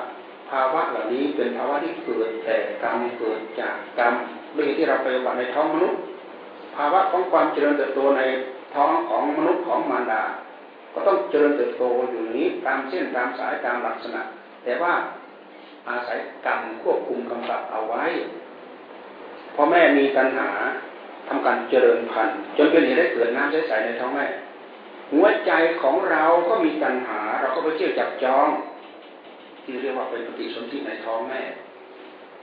[0.50, 4.14] ภาวะเหล่านี้เป็นภาวะที่เกิดแต่กรรมเกิดจากกรรม
[4.58, 6.00] ด้วยที่เราไปบัติในท้องมนุษย์
[6.76, 8.22] ภาวะของความเจริญเติบโตใน
[8.76, 10.24] ท้องของมนุษย์ของมารดา
[10.94, 14.22] ก็ต้องเจริญเติบโตอยู่นี้ตามเส้นตามสายตามลักษณะ
[14.64, 14.94] แต่ว่า
[15.90, 18.04] อาศัยกรรมควบคุมกำกับเอาไว้
[19.56, 20.50] พอแม่มีตัณหา
[21.28, 24.26] ทำการเจริญพันธุ์จนเป็นเหตุให้เกิดน้ำใสๆในท้องแม่
[25.12, 25.52] หัวใจ
[25.82, 28.50] ของเราก็มีตัณหา เราก็ไปเที่ยวจับจอง
[29.64, 31.42] ที่เรียกว่าเป็นปฏิสนธิในท้องแม่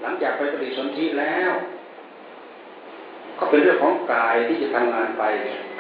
[0.03, 1.53] หลังจากไปปฏิสนธิแล้ว
[3.39, 5.25] ก็เป็นเรื่องของกายที่จะทำงานไป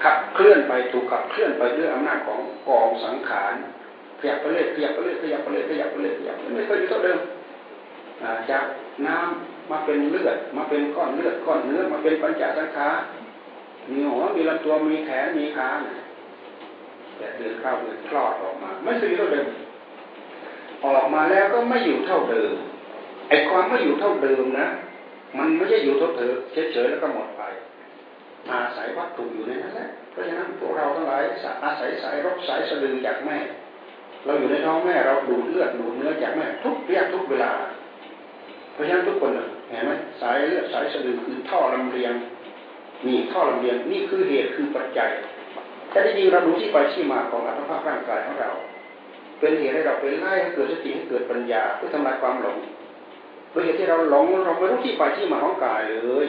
[0.03, 3.55] ขับเคลื่อนไปถูกขับเคลื่อนไปด้วยอำนาจของกองสังขาร
[4.20, 7.18] ขยับไปเรื่อยขยับไปเรื่อยขยับไปเรื่อยขยับไปเรื่อยขยับไม่เคยอยู่เท่าเดิม
[8.51, 8.64] จาก
[9.07, 12.95] น้ำมาเป็นเลือดมาเป็นก้อนเลือดก้อนเนื้อมาเป็นปัญจสังขาร
[13.91, 16.05] มีหัวมีลำตัวมีแขนมีขาเนี่ย
[17.16, 19.46] แต่เดือนเข้าเดือนคลอดออกมา ไม่เคยอยู่เท่าเดิม
[20.84, 22.52] ออกมาแล้วก็ไม่อยู่เท่าเดิม
[23.28, 24.66] ไอ้ความไม่อยู่เท่าเดิมนะ
[25.38, 27.42] มันไม่ใช่อยู่เท่าเดิมเฉยๆแล้วก็หมดไป
[28.50, 31.22] อาศัยวัตถุอยู่ในนั้นแหละเพราะฉะนั้นพวกเราทั้งหลาย
[31.64, 33.38] อาศัยสายรกสายสะดือจากแม่
[34.24, 37.52] เราอยู่ในท้องแม่เราดูดเลือดดูดเนื้อจากแม่ ทุกเรียกทุกเวลา
[38.72, 39.30] เพราะฉะนั้นทุกคน
[39.68, 42.14] เห็นไหมสายเลือดสายสะดือคือท่อลำเลียง
[43.06, 45.10] มีท่อลำเลียงนี่คือเหตุคือปัจจัย
[45.97, 48.51] แต่ที่จริงเรารู้ที่ไปที่มาของอัตภาพร่างกายของเรา
[49.40, 52.57] เป็นเหตุให้เราเป็นไล่ให้เกิดสติให้เกิดปัญญาเพื่อทำลายความหลง
[53.51, 56.26] โดยเหตุที่เราหลงเราไม่รู้ที่ไปที่มาของกายเลย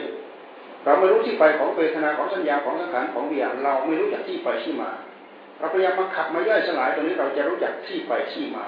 [0.84, 4.90] เราไม่รู้ที่ไปของเวทนาของสัญญาของสังขารของวิญญาณเราไม่รู้จักที่ไปที่มา
[5.58, 8.66] เราพยายามมาขับมาย่อยสลายตรงนี้เราจะรู้จักที่ไปที่มา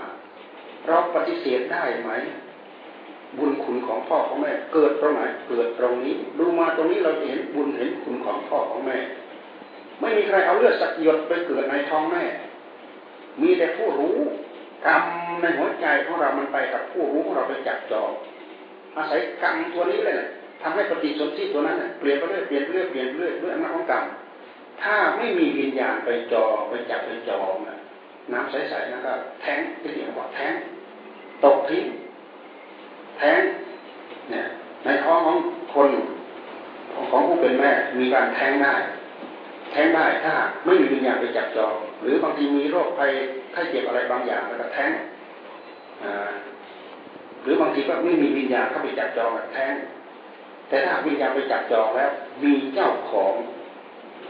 [0.87, 2.11] เราปฏิเสธได้ไหม
[3.39, 8.99] บุญคุณของพ่อของแม่ เกิดตรงไหนเกิดตรงนี้ ดูมาตรงนี้เราเห็นบุญเห็นคุณของพ่อของแม่
[10.01, 12.25] ไม่มีใครเอาเลือดสักหยดไปเกิดในท้องแม่
[13.43, 14.17] มีแต่ผู้รู้
[14.87, 15.03] กรรม
[15.43, 18.11] ในหัวใจของเรามันไปกับผู้รู้ของเราไปจับจอง
[18.97, 20.17] อาศัยกรรมตัวนี้เลย
[20.63, 24.05] ทำให้ปฏิสนธิตัวนั้นเปลี่ยนไปเรื่อยเปลี่ยนเรื่อยเปลี่ยนเรื่อยด้วยอำนาจของกรรม
[24.83, 27.55] ถ้าไม่มีวิญญาณไปจอไปจับไปจอง
[28.33, 30.55] น้ำใสๆนะครับแทงที่เรียกว่าแทง
[31.45, 31.85] ตกทิ้ง
[33.19, 33.43] แทง
[34.31, 34.47] เนี่ย
[34.85, 35.39] ในท้องของ
[35.75, 35.89] คน
[37.11, 38.75] ของผู้เป็นแม่มีการแทงได้
[39.71, 43.11] แทงได้ถ้าไม่มีวิญญาณไปจับจอง หรือบางทีมีโรคภัย
[43.53, 44.93] ไข้เจ็บอะไรบางอย่างแล้วก็แท้ง
[47.43, 49.75] หรือบางทีก็ไม่มีวิญญาณเข้าไปจับจองแท้ง
[50.69, 52.11] แต่ถ้าวิญญาณไปจับจองแล้ว
[52.45, 53.35] มีเจ้าของ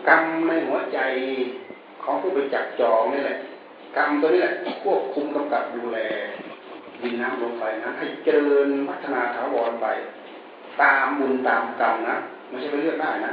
[0.09, 0.99] กรรมในหัวใจ
[2.03, 3.39] ของผู้ไปจับจองนี่แหละ
[3.97, 5.99] กรรมตัวนี้แหละควบคุมกำกับดูแล
[7.03, 9.87] ดินน้ำลมไฟนั้นให้เจริญพัฒนาถาวรไป
[10.83, 12.17] ตามบุญตามกรรมนะ
[12.49, 13.33] ไม่ใช่ไปเลือกได้นะ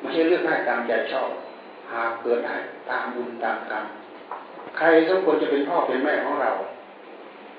[0.00, 1.30] ไม่ใช่เลือกได้ตามใจชอบ
[1.92, 2.56] หากเกิดได้
[2.90, 3.84] ตามบุญตามกรรม
[4.76, 6.50] ใครสมควรจะเป็นพ่อเป็นแม่ของเรา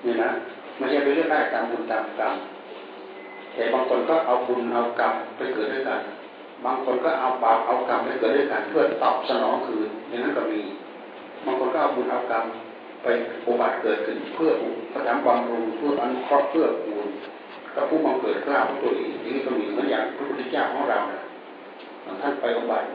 [0.04, 0.32] เนี่ยนะ
[0.78, 2.34] ไม่ใช่ไปเลือกได้ตามบุญตามกรรม
[3.54, 6.02] แต่บางคนก็เอาบุญเอากรรมไปเกิดด้วยกัน
[6.66, 10.62] บางคนก็เอาบาปเอากรรมไปเกิดด้วยกันเพื่อตอบสนองคืนอย่างนั้นก็มี
[11.46, 12.46] บางคนก็เอาบุญเอากรรม
[13.04, 13.08] ไป
[13.48, 14.52] อุบัติเกิดขึ้นเพื่อ
[14.94, 17.08] ประทำบำรุงเพื่ออนุเคราะห์เพื่อปูน
[17.76, 21.22] ก็ผู้บังเกิดกล้าของตัวเองนี่ก็มีเหมือนอย่างพระพุทธเจ้าของเราเนี่ย
[22.22, 22.88] ท่านไปอุบัติ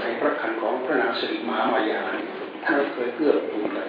[0.00, 2.00] ในพระคันของพระนางสิริมหามายา
[2.64, 3.88] ท่านเคยเกื้อกูลเลย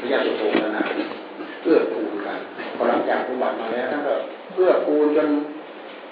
[0.00, 0.42] พระยาสุโธ
[0.76, 0.82] นะ
[1.62, 2.38] เกื้อกูลกัน
[2.76, 4.14] พอหลังจากอุบัติมาแล้วท่านก็
[4.54, 5.28] เกื้อกูลจน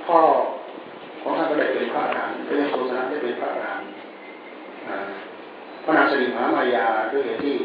[0.07, 0.19] พ่อ
[1.23, 3.89] ของท่านก็ได้เป็นพระอรหันต์พระยาสุโธนะได้เป็นพระอรหันต์
[5.85, 7.57] พระนางสิริมหามายาด้วยที่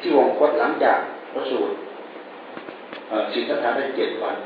[0.00, 0.98] ที่วงคตหลังจาก
[1.32, 1.74] พระสูตร
[3.32, 4.36] สิทธัตถะได้เจ็ดวัน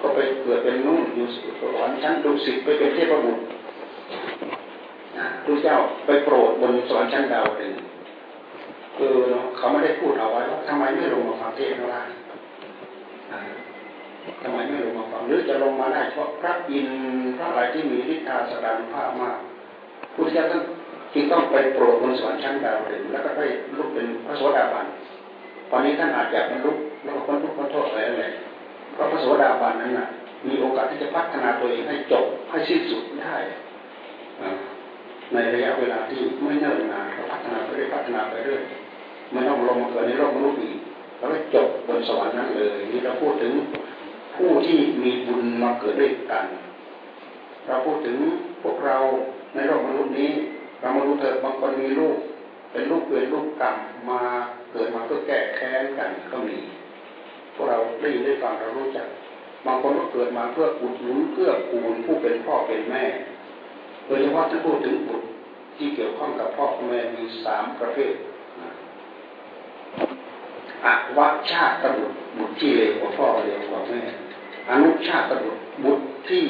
[0.00, 1.26] ก็ไปเกิดเป็นนุ่นอยู่
[1.60, 3.42] สวรรค์ชั้นดุสิตไปเป็นเทพบุตร
[5.44, 5.76] พระเจ้า
[6.06, 7.72] ไปโปรดบนสวรรค์ชั้นดาวดึง
[8.96, 9.14] คือ
[9.56, 12.02] เขาไม่ได้พูดเอาไว้ว่าทำไมไม่ลงมาฟังเทศน์ได้
[14.42, 19.38] ทำไมไม่ลงมาฟังหรือจะลงมาได้เพราะพระอินทร์พระอะไรที่มีฤทธาสดานภาพมาก
[20.14, 20.62] พุทธเจ้าท่าน
[21.14, 23.46] จึงต้องไปโปรดบนสวรรค์ชั้นดาวดึงแล้วก็ได้
[23.76, 24.86] ลุกเป็นพระโสดาบัน
[25.70, 28.49] ตอนนี้ท่านอาจจะเป็นลุกแล้วก็พ้นทุกข์พ้นโทษอะไรอะไรเพ
[29.00, 30.08] ราะพระโสดาบันนั้นน่ะ
[30.48, 33.36] มีโอกาสที่จะพัฒนาตัวเองให้จบให้สิ้นสุดได้
[35.32, 38.62] ในระยะเวลาที่ไม่เนิ่นนานพัฒนาไปเรื่อยพัฒนาไปเรื่อย
[39.32, 40.76] ไม่ต้องลงมาเกิดในโลกมนุษย์อีก
[41.18, 43.52] แล้วก็จบบนสวรรค์นั้นเลยนี่เราพูดถึง
[44.36, 46.46] ผู้ที่มีบุญมาเกิดด้วยกัน
[47.66, 48.16] เราพูดถึง
[48.62, 48.96] พวกเรา
[49.54, 50.30] ในโลกมนุษย์นี้
[50.80, 52.16] เรามาดูเถิดบางคนมีลูก
[52.72, 53.76] เป็นลูกเวรลูกกรรม
[54.10, 54.22] มา
[54.72, 56.58] เกิดมาเพื่อแก้แค้นกันก็มี
[57.60, 59.06] วกเราได้ยินได้ฟังเรารู้จัก
[59.66, 63.04] บางคนก็เกิดมาเพื่ออุดหนุนเพื่อกูลผู้เป็นพ่อเป็นแม่
[64.06, 65.26] โดยเฉพาะถ้าพูดถึงบุตร
[65.76, 68.14] ที่เกี่ยวข้องกับพ่อแม่มีสามประเภท
[70.84, 70.86] อ
[71.18, 74.00] วัชาติบุตรบุตรที่เลวกว่าพ่อเลวกว่าแม่
[74.70, 76.44] อนุชาติบุตรบุตรที่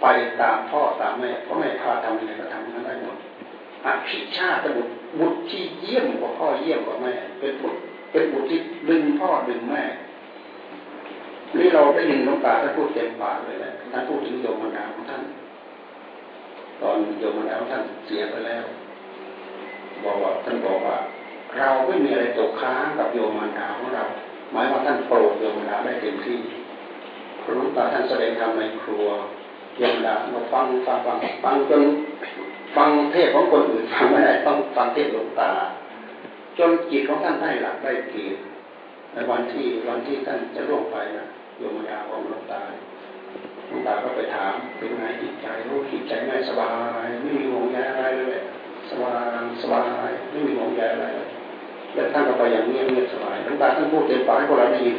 [0.00, 0.06] ไป
[0.40, 3.16] ตามพ่อตามแม่พ่อแม่พาทำอะไรก็ทำนั้นได้หมด
[3.86, 7.80] อภิชาติบุตรบุตรที่เยี่ยมกว่าพ่อเยี่ยมกว่าแม่เป็นบุตร
[8.10, 9.84] เป็นบุตรที่ดึงพ่อดึงแม่
[11.56, 15.22] นี่เราได้ยินน้องตาท่านพูดเต็มปากเลยแหละท่านพูดถึงโยมดาของท่าน
[16.80, 18.64] ตอนโยมดาของท่านเสียไปแล้ว
[20.04, 20.96] บอกว่าท่านบอกว่า
[21.58, 24.04] เราไม่มีอะไรตกค้างกับโยมดาของเรา
[24.52, 26.38] หมายว่าท่านโปรดโยมดาได้เต็มที่
[27.42, 29.06] พระลุตาท่านแสดงธรรมในครัว
[29.78, 31.82] โยมดาเราฟังฟังฟังฟังจน
[32.76, 35.50] ฟังเทศของคนอื่นฟังไม่ได้ต้องฟังเทศหลวงตา
[36.58, 38.42] จนจิตของท่านได้หลักได้เกณฑ์
[39.12, 41.24] ในวันที่วันที่ท่านจะล่วงไปนะ
[41.58, 42.62] โยมยาของหลวงตา
[43.66, 46.72] หลวงตาก็ไปถามเป็นไงจิตใจรู้จิตใจไม่สบา
[47.04, 48.40] ยไม่มีห่วงใยอะไรเลย
[48.90, 51.06] สบายสบายไม่มีห่วงใยอะไร
[51.94, 54.98] แล้วท่านก็ไปอย่างเงียบเงียบสบายหลวงตาท่านพูดเต็มปากให้พวกเราได้ยิน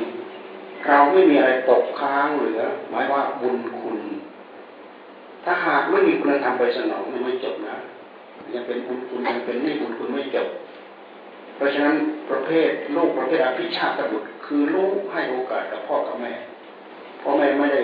[0.88, 3.98] เราไม่มีอะไรตกค้างเหลือหมายว่าบุญคุณ
[5.46, 7.76] ถ้าหากไม่มีคุณธรรมไปสนองไม่จบนะ
[8.56, 10.48] ยังเป็นบุญคุณยังเป็นนี่บุญคุณไม่จบ
[11.60, 11.98] เพราะฉะนั้น
[12.32, 16.34] ประเภทลูกประเภทอภิชาตบุตร คือลูกให้โอกาสกับพ่อกับแม่
[17.22, 17.84] พ่อแม่ไม่ได้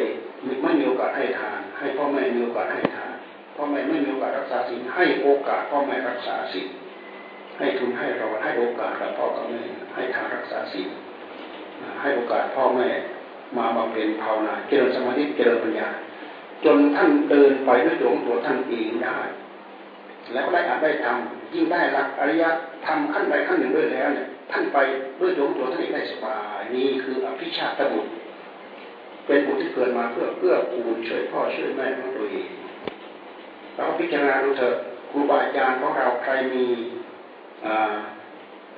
[0.64, 3.14] ไม่มีโอกาสให้ทาน ให้พ่อแม่มีโอกาสให้ทาน
[3.56, 6.68] พ่อแม่ไม่มีโอกาสรักษาศีลให้โอกาสพ่อแม่รักษาศีล
[7.58, 9.62] ให้ทุนให้เราให้โอกาสกับพ่อกับแม่
[9.96, 10.90] ให้ทานรักษาศีล
[12.02, 12.88] ให้โอกาสพ่อแม่
[13.58, 15.90] มาบำเพ็ญภาวนาเจริญสมาธิเจริญปัญญา
[16.66, 19.20] จนท่านเดินไปด้วยตัวของตัวท่านเองได้
[20.34, 22.44] แล้วได้อาจได้ทำ ยิ่งได้หลักอริย
[22.86, 24.78] ทำขั้นใดขั้นหนึ่งด้วยแล้วเนี่ยท่านไป
[25.20, 28.12] ด้วยตัวงตัวท่านได้สบายนี่คืออภิชาตบุตร
[29.26, 32.50] เป็นบุตรที่เกิดมาเพื่อเพื่อปูนช่วยพ่อช่วยแม่ของตัวเอง
[33.76, 34.76] เราพิจารณาดูเถอะ
[35.12, 36.66] ครูบาอาจารย์ของเราใครมี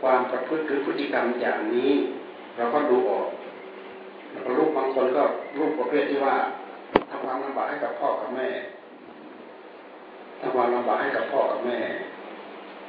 [0.02, 1.92] ความประพฤติหรือพฤติกรรมอย่างนี้
[2.58, 3.28] เราก็ดูออก
[4.58, 5.24] รูปบางคนก็
[5.58, 6.36] รูปประเภทที่ว่า
[7.10, 8.48] ทำความลำบากให้กับพ่อกับแม่
[10.40, 11.80] ทำความลำบากให้กับพ่อกับแม่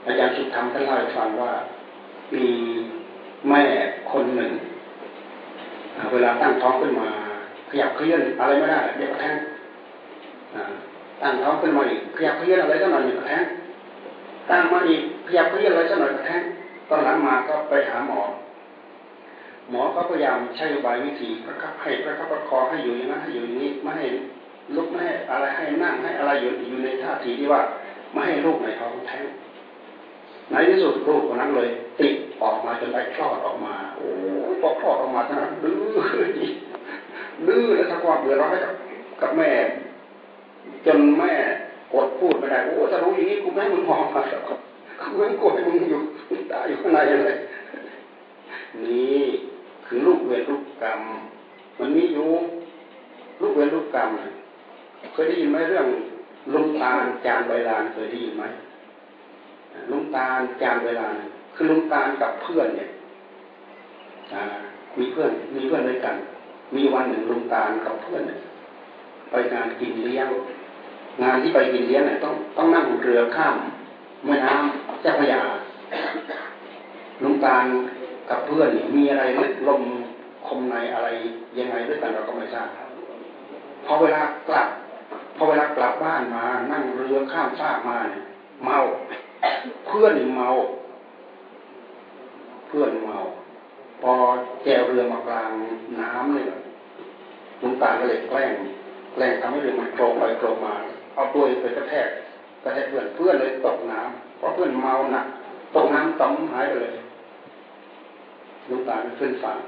[0.07, 1.53] อาจารย์สุดธรรมท่านเล่าให้ฟังว่า
[2.35, 2.47] มี
[3.49, 3.63] แม่
[4.13, 4.53] คนหนึ่ง
[6.13, 7.09] เวลาตั้งท้องขึ้นมา
[7.71, 9.37] ขยับเคลื่อนอะไรไม่ได้เดี๋ยวกระแทง
[11.23, 13.43] ตั้งท้องขึ้นมาอีกขยับเคลื่อนอะไรสักหน่อยกระแทง
[14.51, 16.43] ตั้งมาอีกขยับเคลื่อนอะไรสักหน่อยกระแทง
[16.89, 18.21] ตอนหลังมาก็ไปหาหมอ
[19.71, 24.07] หมอก็พยายามใช้อุบายวิธีประคับให้ประคับประคองให้อยู่อย่างนั้นให้อยู่อย่างนี้ไม่ให้
[24.77, 27.61] ลุกไม่ให้อะไรให้นั่งให้อะไรอยู่อยู่ในท่าทีที่ว่า
[28.13, 29.25] ไม่ให้ลูกในท้องแท้ง
[30.51, 31.69] ในที่สุดลูกคนนั้นเลย
[32.01, 34.09] ติดออกมาจนได้คลอดออกมา โอ้
[34.61, 35.77] พอคลอดออกมาท่านดื้อ
[37.49, 38.75] ดื้อแล้วถ้าความเดือดร้อนกับ
[39.21, 39.51] กับแม่
[40.87, 41.33] จนแม่
[41.93, 44.43] กดพูดไม่ได้โอ้ถ้ารู้อย่างนี้กูไม่ให้มึงมองมาแล้ว
[45.09, 47.33] กูไม่กดให้มึงอยู่มึงตายอยู่ข้างในอะไร
[48.85, 49.21] นี่
[49.87, 51.01] คือลูกเวรลูกกรรม
[51.79, 52.29] มันมีอยู่
[53.41, 54.09] ลูกเวรลูกกรรม
[55.13, 55.87] เคยได้ยินไหมเรื่อง
[56.53, 56.93] ลุงตา
[57.27, 58.45] จานใบลานเคยได้ยินไหม
[59.91, 60.27] ลุงตา
[60.63, 61.09] จานเวลา
[61.55, 62.91] คือลุงตากับเพื่อนเนี่ย
[64.99, 66.17] มีเพื่อนมีเพื่อนด้วยกัน
[66.77, 68.41] มีวันหนึ่งลุงตาลกับเพื่อนเนี่ย
[69.31, 70.29] ไปงานกินเลี้ยง
[71.23, 73.57] งานที่ไปกินเลี้ยงเนี่ยต้องต้องนั่งเรือข้าม
[74.27, 75.43] แม่น้ำเจ้าพระยา
[77.23, 77.65] ลุงตาล
[78.31, 79.83] กับเพื่อนเนี่ยมีอะไรลึกลม
[80.47, 81.09] คมในอะไร
[81.59, 82.69] ยังไงด้วยกันเราก็ไม่ทราบ
[83.87, 84.69] พอเวลากลับ
[85.37, 88.23] พอเวลากลับบ้านมา นั่งเรือข้ามฟากมาเนี่ย
[88.65, 88.79] เมา
[89.87, 90.49] เพื่อนเมา
[92.67, 93.19] เพื่อนเมา
[94.03, 94.13] พอ
[94.65, 95.51] แกวเรือมากลาง
[96.01, 96.47] น้ำเนี่ย
[97.63, 98.53] ลุงตาก็เลยแกล้ง
[99.15, 100.75] แกล้งทำให้เรือมันโครงไปโครงมา
[101.15, 102.09] เอาตัวไปกระแทก
[102.63, 105.27] กระแทกเพื่อนเพื่อนเลยตกน้ำเพราะเพื่อนเมาหนัก
[105.75, 106.95] ตกน้ำต้มหายไปเลย
[108.69, 109.59] ลุงตาขึ้นฝั่ง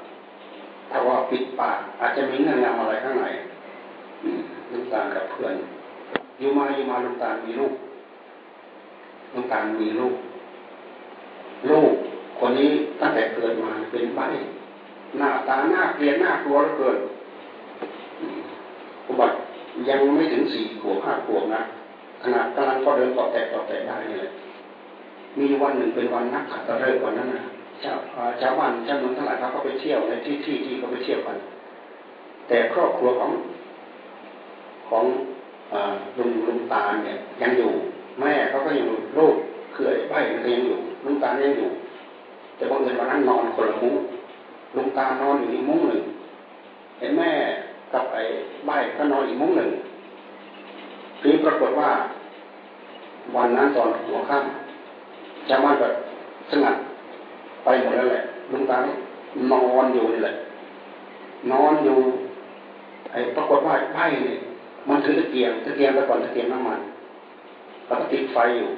[0.91, 3.27] ถ้าว่าปิดปากอาจจะมีเงื่อนงำอะไรข้างใน
[4.73, 5.55] ลุงตากับเพื่อน
[6.39, 7.73] อยู่มาอยู่มาลุงตามีลูก
[9.33, 10.15] ต้องการมีลูก
[11.71, 11.93] ลูก
[12.39, 12.71] คนนี้
[13.01, 14.21] ตั้งแต่เกิดมาเป็นใบ
[15.19, 16.99] หน้าตาหน้าเกลียดหน้ากลัวเหลือเกิน
[19.07, 19.37] อุบัติ
[19.89, 21.63] ยังไม่ถึงสี่ขวบห้าขวบนะ
[22.23, 24.33] ขนาดกำลังก็เดินต่อแตะต่อแตะได้นี่แหละ
[25.39, 27.43] มีวันหนึ่งเป็นวันนักขัตฤกษ์วันนั้นนะ
[27.83, 27.99] ชาว
[28.41, 31.37] ชาวบ้านชาวเมืองทั้งหลายเขาก็ไปเที่ยวในที่ที่ที่เขาไปเที่ยวกัน
[32.49, 33.31] แต่ครอบครัวของ
[34.89, 35.05] ของ
[36.19, 37.71] ลุงลุงตาเนี่ยยังอยู่
[38.21, 38.87] แม่เขาก็ยัง
[39.19, 39.37] ลูก
[39.75, 41.69] คือไอ้ใบมันก็ยังอยู่ลุงตายังอยู่
[42.57, 43.97] แต่บางเอิญวันนั้นนอนคนละมุ้ง
[44.77, 46.03] ลุงตานอนอยู่อีกมุ้งหนึ่ง
[46.99, 47.31] ไอ้แม่
[47.93, 48.23] กับไอ้
[48.67, 49.71] ใบก็นอนอีกมุ้งหนึ่ง
[51.21, 51.91] ทีปรากฏว่า
[53.37, 55.89] วันนั้นตอนหัวค่ำชาวบ้านก็
[56.51, 56.75] สงัด
[57.65, 58.97] ไปหมดแล้วแหละลุงตาเนี่ย
[59.53, 60.35] นอนอยู่นี่แหละ
[61.53, 61.99] นอนอยู่
[63.13, 64.39] ไอ้ปรากฏว่าใบเนี่ย
[64.89, 66.81] มันถือตะเกียงตะเกียงไปก่อนตะเกียงน้ำมัน
[67.91, 68.71] แล้วก็ติดไฟอยู่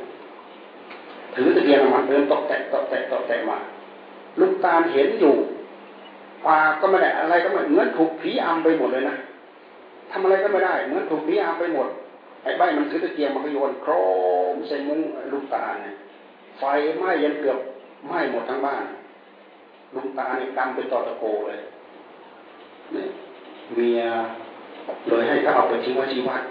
[1.34, 3.58] ถือตะเกียงมาเดินตกแตะตกแตะตกแตะมา
[4.40, 5.34] ลูกตาเห็นอยู่
[6.46, 9.16] ปาก็ไม่ได้อะไรก็ไม่เหมือนถูกผีอำไปหมดเลยนะ
[10.10, 11.88] ทำอะไรก็ไม่ได้ เหมือนถูกผีอำไปหมด
[12.42, 13.92] ไอ้ใบมันถือตะเกียงมันก็โยนโคร
[14.52, 15.00] มใส่มุ้ง
[15.32, 15.94] ลูกตาเนี่ย
[16.58, 16.64] ไฟ
[16.96, 17.58] ไหม้ยันเกือบ
[18.06, 18.84] ไหม้หมดทั้งบ้าน
[19.94, 21.58] ลูกตาเนี่ยกำเป็นตอตะโกเลย
[22.92, 23.08] เนี่ย
[23.74, 24.02] เมีย
[25.08, 26.42] เลยให้เขาเอาไปทิ้งไว้ที่วัด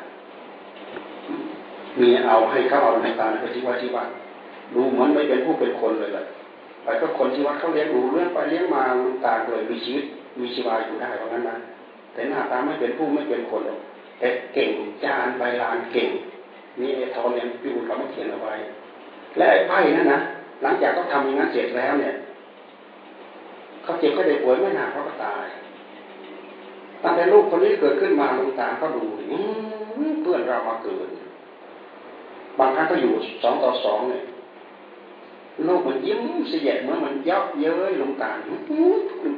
[1.99, 4.07] มีเอาให้เขาเอาในตาไปที่วัดที่วัด
[4.73, 6.25] ดูเหมือนไม่เป็นผู้เป็นคนเลยแหละ
[6.83, 8.81] ไปก็คนที่วัดเขาเลี้ยงดูเรื่องไปเลี้ยงมา
[9.25, 10.05] ตาเลยมีชีวิต
[10.41, 11.57] มีชีวาอยู่ได้เพราะงั้นนะ
[12.13, 13.79] แต่หน้าตาไม่เป็นผู้ไม่เป็นคนหรอก
[14.19, 14.69] แต่เก่ง
[15.03, 16.09] จานใบลานเก่ง
[16.81, 18.53] นี่ไอ้ทอเรียนพิบูลเขาไม่เขียนเอาไว้
[19.37, 20.19] และไอ้ไพ่นั่นนะ
[20.63, 22.15] หลังจากเขาทำอย่างนั้นเสร็จแล้วเนี่ย
[23.83, 25.45] เขาเจ็บก็ได้ป่วยไม่นานเขาก็ตาย
[27.03, 29.03] ตั้งแต่ลูกคนนี้เกิดขึ้นมาลงตาเขาดู
[30.21, 31.07] เพื่อนเรามาเกิด
[32.59, 34.23] บางครั้งก็อยู่สองต่อสองเนี่ย
[35.67, 38.31] ลูกมันยิ้มเสียดเมื่อมันยับเย้ยลงตา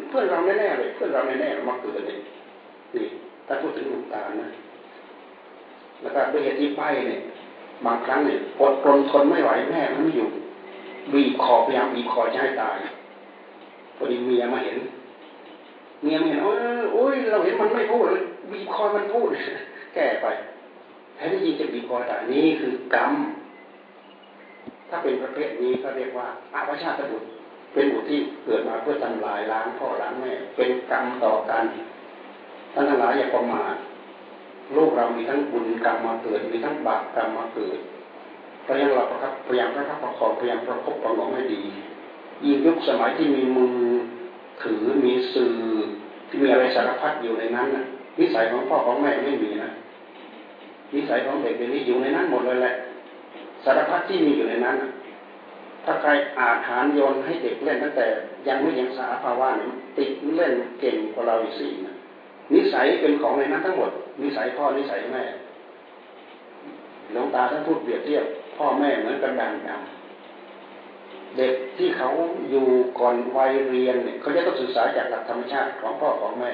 [0.10, 2.20] เพื่อนเราแน่ๆเลยเพื่อนเราแน่ๆมาเกิดเลย
[2.96, 3.08] นี่
[3.48, 4.50] ถ้าพูดถึงลงตานะ
[6.02, 7.20] แล้วก็ด้วยเหตุที่ไปเนี่ย
[7.86, 10.28] บางครั้งเนี่ยอดทนทนไม่ไหวแม่มันไม่อยู่
[11.14, 12.78] บีบคอพยายามบีบคอจะให้ตาย
[13.98, 14.78] พอดีเมียมาเห็น
[16.04, 19.28] เมียมาเห็นโอ้ยเราเห็นมันไม่พูดเลยบีบคอมันพูด
[19.96, 20.28] แก้ไป
[21.16, 23.12] แทนที่ยิงจะบีบคอตายนี่คือกรรม
[24.90, 27.28] ถ้าเป็นประเภทนี้ก็เรียกว่าอาภชาตบุตร
[27.74, 31.64] เป็นบุตรที่เกิดมาเพื่อทำลายล้างพ่อล้างแม่ เป็นกรรมต่อกัน
[32.74, 33.76] ท่านทั้งหลายอย่าประมาท
[34.76, 37.80] ลูกเรามีทั้งบุญกรรมมาเกิด มีทั้งบาปกรรมมาเกิด
[38.66, 41.62] พยายามเราประคับพยายามประคับประคองพยายามประคบประงมให้ดี
[42.46, 43.76] ยิ่งยุคสมัยที่มีมือ
[44.64, 45.56] ถือมีสื่อ
[46.28, 47.86] ที่มีอะไรสารพัดอยู่ในนั้นนะ
[48.20, 49.72] นิสัยของพ่อของแม่ไม่มีนะ
[50.94, 52.74] นิสัยของเด็กเดี๋ยวนี้อยู่ในนั้นหมดเลยแหละ
[53.66, 54.78] สารพัดที่มีอยู่ในนั้น
[55.86, 58.06] ถ้าใครอาจหารโยนให้เด็กเล่นตั้งแต่
[58.48, 61.94] ยังไม่ยังสาภาวะเนี่ยติดเล่นเก่งกว่าเราอีกสี่นะ
[62.54, 63.92] นิสัยเป็นของในนั้นทั้งหมด
[64.22, 65.24] นิสัยพ่อนิสัยแม่
[67.12, 68.26] หลวงตาท่านพูดเปรียบเทียบ
[68.58, 72.10] พ่อแม่เหมือนกระดานดำเด็กที่เขา
[72.50, 72.66] อยู่
[73.00, 76.52] ก่อนวัยเรียนเนี่ยเขาจะต้องศึกษาจากหลักธรรมชาติของพ่อของแม่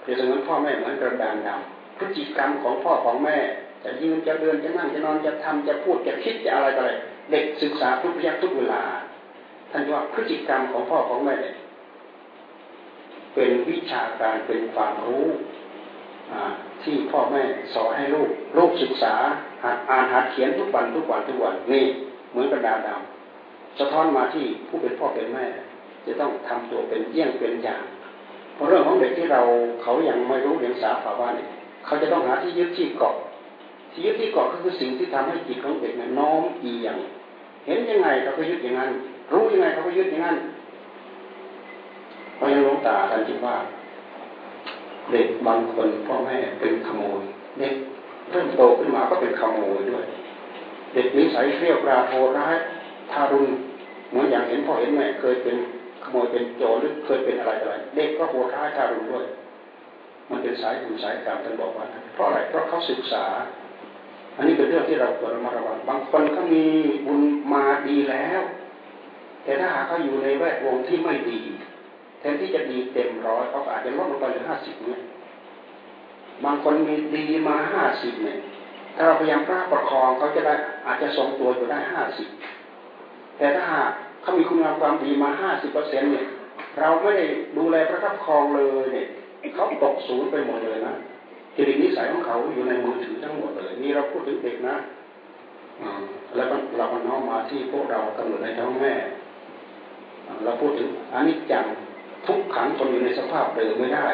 [0.00, 3.38] เพียงแต่นั้นพ่อแม่เหมือนกระดานดำ พฤติกรรมของพ่อของแม่
[3.84, 6.92] จะยืนจะเดินจะนั่งจะนอนจะทำจะพูดจะคิดจะอะไรก็อะไร
[7.30, 8.82] เด็กศึกษาทุกยักทุกเวลา
[9.70, 11.36] ท่านว่าพฤติกรรมของพ่อของแม่
[13.34, 15.26] เป็นวิชาการเป็นความรู้
[16.82, 17.42] ที่พ่อแม่
[17.74, 19.14] สอนให้ลูกลูกศึกษา
[19.64, 21.84] หัดอ่านหัดเขียนทุกวันทุกวันทุกวันนี่
[22.30, 25.46] เหมือนกระดาษดำสะท้อนมาที่ผู้เป็นพ่อเป็นแม่
[26.06, 27.82] จะต้องทำตัวเป็นเยี่ยงเป็นอย่าง
[28.54, 29.40] เพราะเรื่องของเด็กที่เรา
[29.82, 31.48] เขายังไม่รู้เรียนสาภาวะเนี่ย
[31.86, 33.16] เขาจะต้องหาที่ยึดที่เกาะ
[33.90, 36.96] ที่ยึดที่เกาะก็คือสิ่งที่ทำให้จิตของเด็กเนี่ยน้อมเอียง
[37.66, 38.90] เห็นยังไงเขาก็ยึดอย่างนั้น
[39.32, 40.36] รู้ยังไงเขาก็ยึดอย่างนั้น
[42.36, 43.56] เพราะยังหลวงตาท่านคิดว่า
[45.12, 47.22] เด็กบางคนพ่อแม่เป็นขโมย
[47.60, 47.74] เด็ก
[48.30, 50.04] เริ่มโตขึ้นมาก็เป็นขโมยด้วย
[50.94, 52.56] เด็กนิสัยเรียวกราโหดร้าย
[53.12, 53.48] ทารุณ
[54.10, 55.56] เหมือนอย่างเห็นพ่อเห็นแม่เคยเป็น
[56.04, 59.24] ขโมยเป็นโจรหรือเคยเป็นอะไรอะไรเด็กก็โหดร้ายทารุณด้วย
[60.30, 63.24] มันเป็นสายบุญสายกรรมท่านบอกว่าเพราะอะไรเพราะเขาศึกษา
[64.36, 66.64] อันนี้เป็นเรื่องที่เราควรระมัดระวังบางคนเขามี
[67.06, 67.20] บุญ
[67.52, 68.40] มาดีแล้ว
[69.44, 71.40] แต่ถ้าหากเขาอยู่ในแวดวงที่ไม่ดี
[72.20, 75.02] แทนที่จะดีเต็มร้อยเขาอาจจะลดลงไปเหลือห้าสิบเนี่ย
[76.44, 76.74] บางคน
[77.12, 78.38] มีดีมาห้าสิบเนี่ย
[78.96, 80.54] ถ้าเราพยายามกล้าประคองเขาจะได้
[80.86, 82.28] อาจจะทรงตัวอยู่ได้ห้าสิบ
[83.38, 83.90] แต่ถ้าหาก
[84.22, 86.26] เขามีคุณงามความดีมาห้าสิบเปอร์เซ็นต์เนี่ย
[86.80, 87.24] เราไม่ได้
[87.58, 89.06] ดูแลประคับครองเลยเนี่ย
[89.54, 90.94] เขาตกศูนย์ไปหมดเลยนะ
[91.56, 94.76] จริตนิสัยของเขาอยู่ในมือถือทั้งหมดเลย นี่เราพูดถึงเด็กนะ
[96.34, 98.94] แล้วเราก็น้อมมาที่พวกเรากำหนดในท้องแม่
[100.44, 101.64] เราพูดถึงอนิจจัง
[102.26, 104.06] ทุกขังทนอยู่ในสภาพเดิมไม่ได้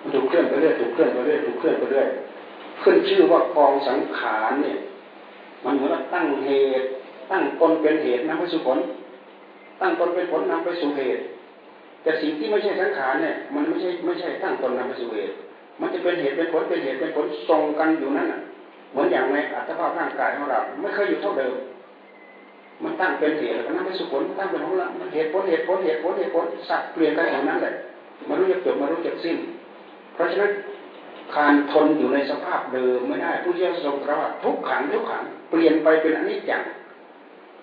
[0.00, 2.08] มันถูกเคลื่อนไปเรื่อยถูกเคลื่อนไปเรื่อยถูกเคลื่อนไปเรื่อย
[2.82, 4.78] ขึ้นชื่อว่ากองสังขารเนี่ย
[5.64, 6.50] มันเหมือนตั้งเห
[6.80, 6.86] ตุ
[7.30, 8.78] ตั้งตนเป็นเหตุนำไปสู่ผล
[9.80, 11.22] ตั้งตนเป็นผลนำไปสู่เหตุ
[12.04, 15.34] แต่สิ่งที่ไม่ใช่สังขารเนี่ยมันไม่ใช่ไม่ใช่ตั้งตนนำไปสู่เหตุ
[15.80, 18.40] มันจะเป็นเหตุเป็นผลเป็นเหตุเป็นผลทรงกันอยู่นั่นอะ
[18.92, 21.54] เหมือนอย่างในอัตภาพร่างกายของเรา ไม่เคยอยู่เท่าเดิม
[22.82, 27.74] มันตั้งเป็นเหตุแล้วนำไปสู่ผลตั้งเป็นผลมันเหตุผลเหตุผลเหตุผลเหตุผลสักเปลี่ยนกันอย่างนั้นแหละ
[28.28, 29.36] มันรู้จักจบมันรู้จักสิ้น
[30.14, 30.52] เพราะฉะนั้น
[31.36, 36.62] การทนอยู่ในสภาพเดิมไม่ได้ผู้เชี่ยวชาญตรัสทุกขังทุกขังเปลี่ยนไปเป็นอนิจจัง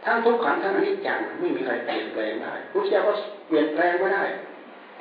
[0.06, 3.14] ทั้งทุกขังทั้งอนิจจังไม่มีใครเปลี่ยนแปลงได้ผู้เชี่ยวก็
[3.47, 4.24] เปลี่ยนแปลงไม่ได้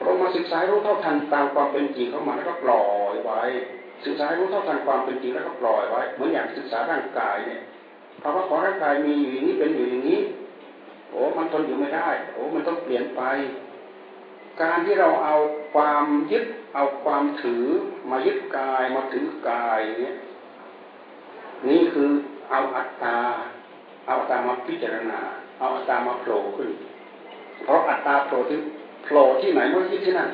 [0.03, 3.41] เรามาศึกษารู้เท่าทันตามความเป็นจริงเข้ามาแล้วก็ปล่อยไว้
[4.05, 7.63] ศึกษารู้เท่าทันความเป็นจริงแล้วก็ปล่อยไว้ เหมือนอย่างศึกษาร่างกายเนี่ย
[8.23, 10.21] ภาวะของร่างกายมีอยู่อย่างนี้เป็นอยู่อย่างนี้
[11.11, 13.23] โอ้มันทนอยู่ไม่ได้ โอ้มันต้องเปลี่ยนไป
[14.63, 15.35] การที่เราเอา
[15.75, 16.45] ความยึด
[16.75, 17.65] เอาความถือ
[18.11, 20.17] มายึดกายมาถือกายเนี่ย
[21.69, 22.09] นี่คือ
[22.51, 23.19] เอาอัตตา
[24.11, 25.19] เอาอัตตามาพิจารณา
[25.59, 26.71] เอาอัตตามาโผล่ขึ้น
[27.63, 28.59] เพราะอัตตาโผล่ที่
[29.05, 30.31] โผล่ที่ไหนมันยึดที่นั่น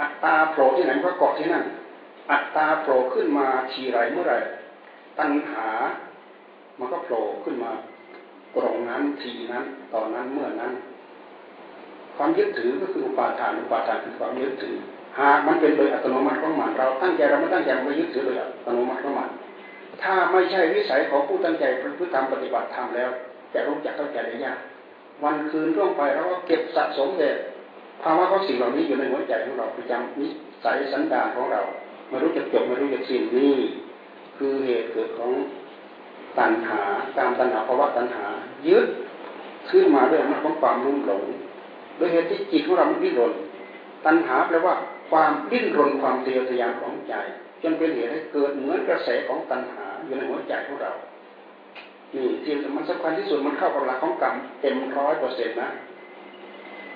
[0.00, 1.64] อัตตาโผล่ที่ไหนก็เกาะที่นั่น
[2.30, 4.34] อัตตาโผล่ขึ้นมาทีไรเมื่อไร
[5.18, 5.68] ตัณหา
[6.78, 7.72] มันก็โผล่ขึ้นมา
[8.56, 10.72] ตรงนั้นทีนั้น ตอนนั้นเมื่อนั้น
[12.16, 14.74] ความยึดถือก็คืออุปาทานอุปาทานคือความยึดถือ
[15.18, 19.30] หากมันเป็นโดยอัตโนมัติของมันเราตั้งใจเราไม่ตั้งใจเรายึดถือโดยอัตโนมัติของมัน
[20.02, 23.10] ถ้าไม่ใช่วิสัยของผู้ตั้งใจพฤติธรรมปฏิบัติธรรมแล้ว
[23.54, 24.58] จะรู้จักเข้าใจได้ยาก
[25.24, 27.30] วันคืนร่วงไปเราก็เก็บสะสมเด็
[28.02, 30.28] ภาวะของสิ่งเหล่านี้อยู่ในหัวใจของเราประจำนิ
[30.64, 31.62] สัยสันดานของเรา
[32.08, 33.58] ไม่รู้จักจบไม่รู้จักสิ้นนี่
[34.36, 35.32] คือเหตุเกิดของ
[36.38, 36.80] ตัณหา
[37.18, 38.26] ตามตัณหาภาวะตัณหา
[38.68, 38.86] ยึด
[39.70, 41.24] ขึ้นมาด้วยอำนาจของความรุ่มหลง
[41.96, 43.32] โดยเหตุที่จิตของเรามันดิ้นรน
[44.06, 44.74] ตัณหาแปลว่า
[45.10, 47.14] ความดิ้นรนความเดียวทยานของใจ
[47.62, 50.92] จนเป็นเหตุให้เกิดเหมือนกระแสของตัณหา อยู่ในหัวใจของเรา
[52.14, 55.70] นี่ที่มันสำคัญที่สุดมันเข้ากับหลักของกรรมเต็มร้อยเปอร์เซ็นต์นะ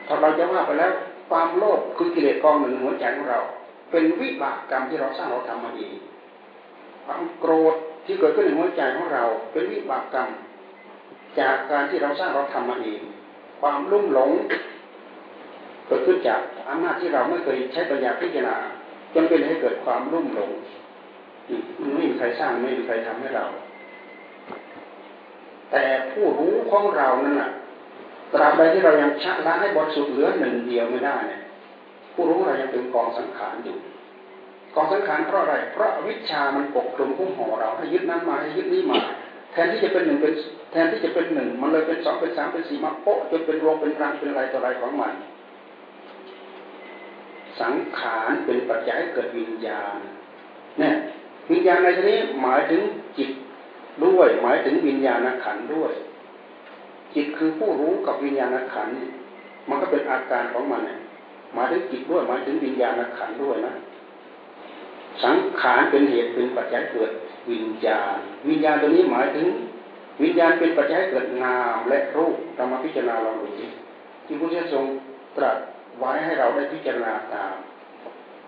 [0.06, 0.92] ถ้าเราจะว่าไปแล้ว
[1.30, 3.40] ความโลภคือกิเลสกองหนึ่งหัวใจของเรา
[3.90, 5.94] เป็นวิบากกรรมที่เราสร้างเราทำมาเอง
[7.04, 7.74] ความโกรธ
[8.06, 10.28] ที่เกิดขึ้นในหัวใจของเรา เป็นวิบากกรรม
[11.40, 13.00] จากการที่เราสร้างเราทำมาเอง
[13.60, 14.30] ความลุ่มหลง
[15.86, 18.56] เกิดขึ้นจากอำนาจที่เราไม่เคยใช้ปัญญาพิจารณา
[19.14, 20.50] จนเป็นให้เกิดความรุ่มหลง
[21.94, 23.44] ไม่มีใครสร้างไม่มีใครทำให้เรา
[25.70, 27.50] แต่ผู้รู้ของเรานั่นแหะ
[28.32, 31.42] ตราบใดที่เรายังชะล้างให้บริสุทธิ์เหลือหนึ่งเดียวไม่ได้เนี่ย
[32.14, 33.76] ผู้รู้เรายังเป็นกองสังขารอยู่
[34.74, 39.00] กองสังขารเพราะอะไร เพราะวิชามันปกคลุมหุ้มห่อเราให้ยึดนั้นมาให้ยึดนี้มา
[39.52, 40.34] แทนที่จะเป็นหนึ่งเป็น
[40.72, 45.14] แทนที่จะเป็นหนึ่งมันเลยเป็นสองเป็นสามเป็นสี่มาโปะจนเป็นรวมเป็นรังเป็นอะไรต่ออะไรของมัน
[47.60, 49.98] สังขารเป็นปัจจัยเกิดวิญญาณ
[50.78, 50.94] เนี่ย
[51.50, 52.80] วิญญาณในที่นี้หมายถึง
[53.18, 53.30] จิต
[54.04, 55.92] ด้วย หมายถึงวิญญาณขันด้วย
[57.14, 58.88] จิตคือผู้รู้กับวิญญาณขัน
[59.68, 60.82] มันก็เป็นอาการของมัน
[61.54, 63.74] หมายถึงจิตด้วยหมายถึงวิญญาณขันด้วยนะ
[65.22, 67.10] สังขารเป็นเหตุเป็นปัจจัยเกิด
[67.50, 68.16] วิญญาณ
[68.48, 69.46] วิญญาณตัวนี้หมายถึง
[70.22, 73.66] วิญญาณเป็นปัจจัยเกิดนามและรูปเรามาพิจารณาเราดูสิ
[74.26, 74.84] ที่พระเจ้าทรง
[75.36, 75.56] ตรัส
[75.98, 77.54] ไว้ให้เราได้พิจารณาตาม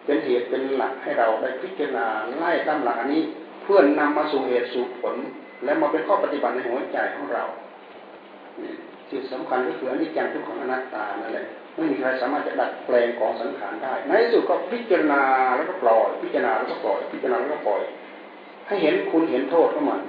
[0.04, 2.06] เป็นเหตุเป็นหลักให้เราได้พิจารณา
[2.38, 3.22] ไล่ตามหลักอันนี้
[3.62, 5.16] เพื่อนนำมาสู่เหตุสู่ผล
[5.64, 7.44] และมาเป็นข้อปฏิบัติในหัวใจของเรา
[9.10, 11.46] สิ่งสำคัญก็คืออนิจจังทุกขังอนัตตานั่นแหละ
[11.76, 15.22] ไม่มีใครสามารถจะดัดแปลงกองสังขารได้ ในที่สุดก็พิจารณา
[15.56, 17.82] แล้วก็ปล่อย พิจารณาแล้วก็ปล่อย พิจารณาแล้วก็ปล่อย
[18.68, 20.00] ให้เห็นคุณเห็นโทษของมัน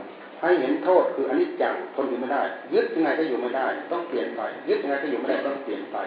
[0.42, 2.42] ให้เห็นโทษคืออนิจจังทนอยู่ไม่ได้
[2.74, 5.98] ยึดยังไงก็อยู่ไม่ได้ ต้องเปลี่ยนไป ยึดยังไงก็อยู่ไม่ได้ต้องเปลี่ยนไป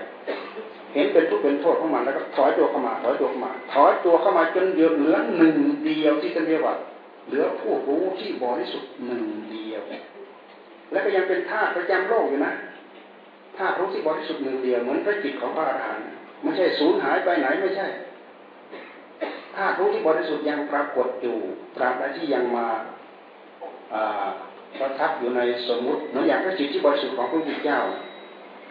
[0.95, 6.75] เห็นเป็นทุกข์เป็นโทษของมันแล้วก็ถอยตัวเข้ามาถอยตัวเข้ามาถอยตัวเข้ามาจนเหลือหนึ่งเดียวที่จะเรียกว่า
[7.27, 9.83] เหลือผู้รู้ที่บริสุทธิ์หนึ่งเดียว
[10.91, 12.53] และก็ยังเป็นธาตุประจำโลกอยู่นะ
[13.57, 16.07] ธาตุรู้ที่บริสุทธิ์หนึ่งเดียวเหมือนพระจิตของพระอรหันต์
[16.43, 17.87] ไม่ใช่สูญหายไปไหนไม่ใช่
[19.57, 21.37] ธาตุรู้ที่บริสุทธิ์ยังปรากฏอยู่
[21.77, 22.67] ตราบใดที่ยังมา
[24.79, 27.81] ประทับอยู่ในสมมุติเหมือนอย่างพระจิตที่บริสุทธิ์ของพระพุทธเจ้า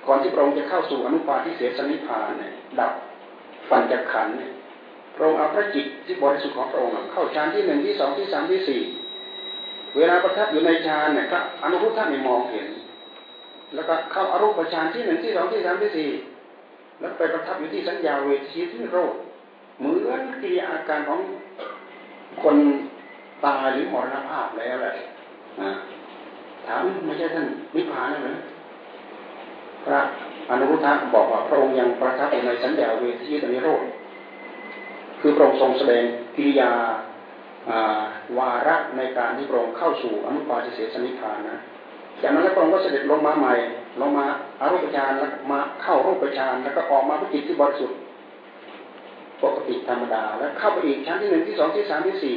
[0.08, 2.91] ก่อนที่พระองค์จะเข้าสู่อนุปาทิเสสนิพานเนี่ยดับ
[3.70, 4.51] ปัญจขันธ์เนี่ย
[5.16, 8.82] พระองค์เอาพระจิตที่บริสุทธิ์ของพระองค์เข้าฌานที่หนึ่งที่สองที่สามที่สี่
[9.97, 12.68] เวลาประทับอยู่ในฌานเนี่ยพระอนุรุทธะไม่มองเห็น
[13.76, 16.10] แล้วก็เข้าอารูปฌานที่หนึ่งที่สองที่สามที่สี่
[16.99, 19.14] แล้วไปประทับอยู่ที่สัญญาเวทีที่โรค
[19.80, 21.20] เหมือนกิริยาอาการของ
[22.43, 22.56] คน
[23.45, 24.93] ตายหรือมรณภาพแล้วแหละ
[26.68, 28.38] ถามไม่ใช่ท่านนิพพานเลย
[29.86, 29.99] พระ
[30.49, 33.84] อนุรุทธะบอกว่าพระองค์ยังประทับในสัญญาเวทีตนิโรธ
[35.21, 36.03] คือพระองค์ทรงแสดง
[36.36, 36.71] กิริยา
[38.38, 41.57] วาระในการที่พระองค์เข้าสู่อนุปาทิเสสนิพานนะ
[42.21, 43.53] จากนั้นแล้วพระองค์ก็เสด็จลงมาใหม่
[44.01, 44.25] ลงมา
[44.59, 47.97] อารูปฌานแล้วมาเข้ารูปฌานแล้วก็ออกมาพิจิตที่บริสุทธิ์
[49.43, 52.36] ปกติธรรมดา แล้วเข้าไปอีกชั้นที่หนึ่งที่สองที่สามที่สี่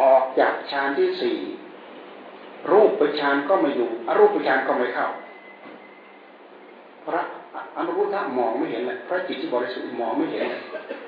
[0.00, 1.36] ออกจากฌานที่สี่
[2.72, 2.90] รูป
[3.20, 5.08] ฌานก็ไม่อยู่อรูปฌานก็ไม่เข้า
[7.08, 7.22] พระ
[7.76, 10.46] อนุรุทธะมองไม่เห็นเลยพระจิตที่บริสุทธิ์มองไม่เห็น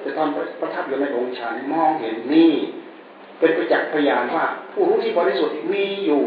[0.00, 0.28] แต่ตอน
[0.60, 2.52] ประทับอยู่ในองค์ฌานมองเห็นนี่
[3.38, 6.24] เป็นประจักษ์พยานว่า ผู้รู้ที่บริสุทธิ์มีอยู่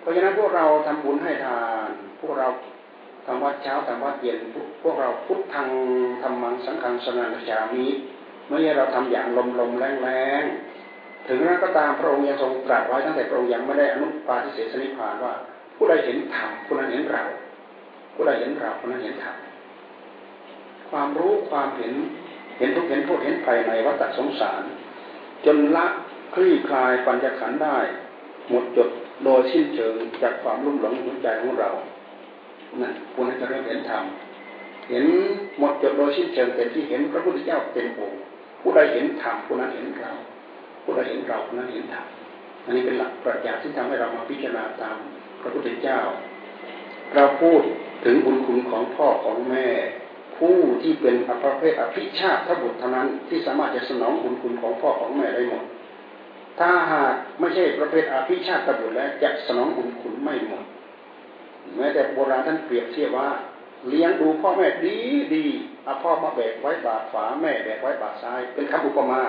[0.00, 1.88] เพราะฉะนั้นพวกเราทำบุญให้ทาน
[2.20, 2.48] พวกเรา
[3.26, 4.38] ทำวัดเช้าทำวัดเย็น
[4.82, 5.68] พวกเราพุทธัง
[6.22, 7.86] ทำมังสังฆังสนันจามิ
[8.48, 10.10] ไม่ใช่เราทำอย่างลมลมแรงแร
[10.40, 10.42] ง
[11.26, 15.34] ถึงนั้นก็ตามพระองค์ยังทรงตรัสไว้ตั้งแต่พระองค์ยังไม่ได้อนุปาทิเสสนิพานว่า
[15.76, 17.24] ผู้ใดเห็นธรรมผู้นั้นเห็นเรา
[18.14, 19.36] ผู้ใดเห็นเราผู้นั้นเห็นธรรม
[20.90, 21.94] ความรู้ความเห็น
[22.58, 24.62] เห็นทุกเห็นโทษเห็นภัยในวัฏสงสาร
[25.44, 25.86] จนละ
[26.34, 27.78] คลี่คลายปัญญขันได้
[28.50, 28.88] หมดจด
[29.24, 31.70] โดยสิ้นเชิงจากความรุ่มหลงหัวใจของเรา
[32.80, 34.04] นั่นคุณจะเริ่มเห็นธรรม
[34.90, 35.04] เห็น
[35.58, 38.20] หมดจดโดยสิ้นเชิงเป็นที่เห็นพระพุทธเจ้าเป็นองค์
[38.60, 40.12] ผู้ใดเห็นธรรมผู้นั้นเห็นเรา
[40.84, 42.06] ผู้ใดเห็นเราผู้นั้นเห็นธรรม
[42.64, 44.96] อันนี้เป็นหลักปรัชญาที่ทำให้เรามาพิจารณาตาม
[45.40, 45.98] พระพุทธเจ้า
[47.14, 47.62] เราพูด
[48.04, 49.66] ถึงบุญคุณของพ่อของแม่
[50.36, 55.64] ผู้ที่เป็นอภเพศอภิชาติทบุตรเท่านั้นที่สามารถจะสนองบุญคุณของพ่อของแม่ได้หมด
[56.58, 60.64] ถ้าหากไม่ใช่ประเภทอภิชาติบุตรแล้วจะสนองบุญคุณไม่หมด
[61.76, 63.28] แม้แต่โบราณท่านเปรียบเทียบว่า
[63.88, 64.96] เลี้ยงดูพ่อแม่ดี
[65.34, 65.44] ดี
[65.84, 69.20] เอาพ่อมาแบกไว้บาดฝาแม่แบกไว้บาดซ้าย เป็นคำอุปมา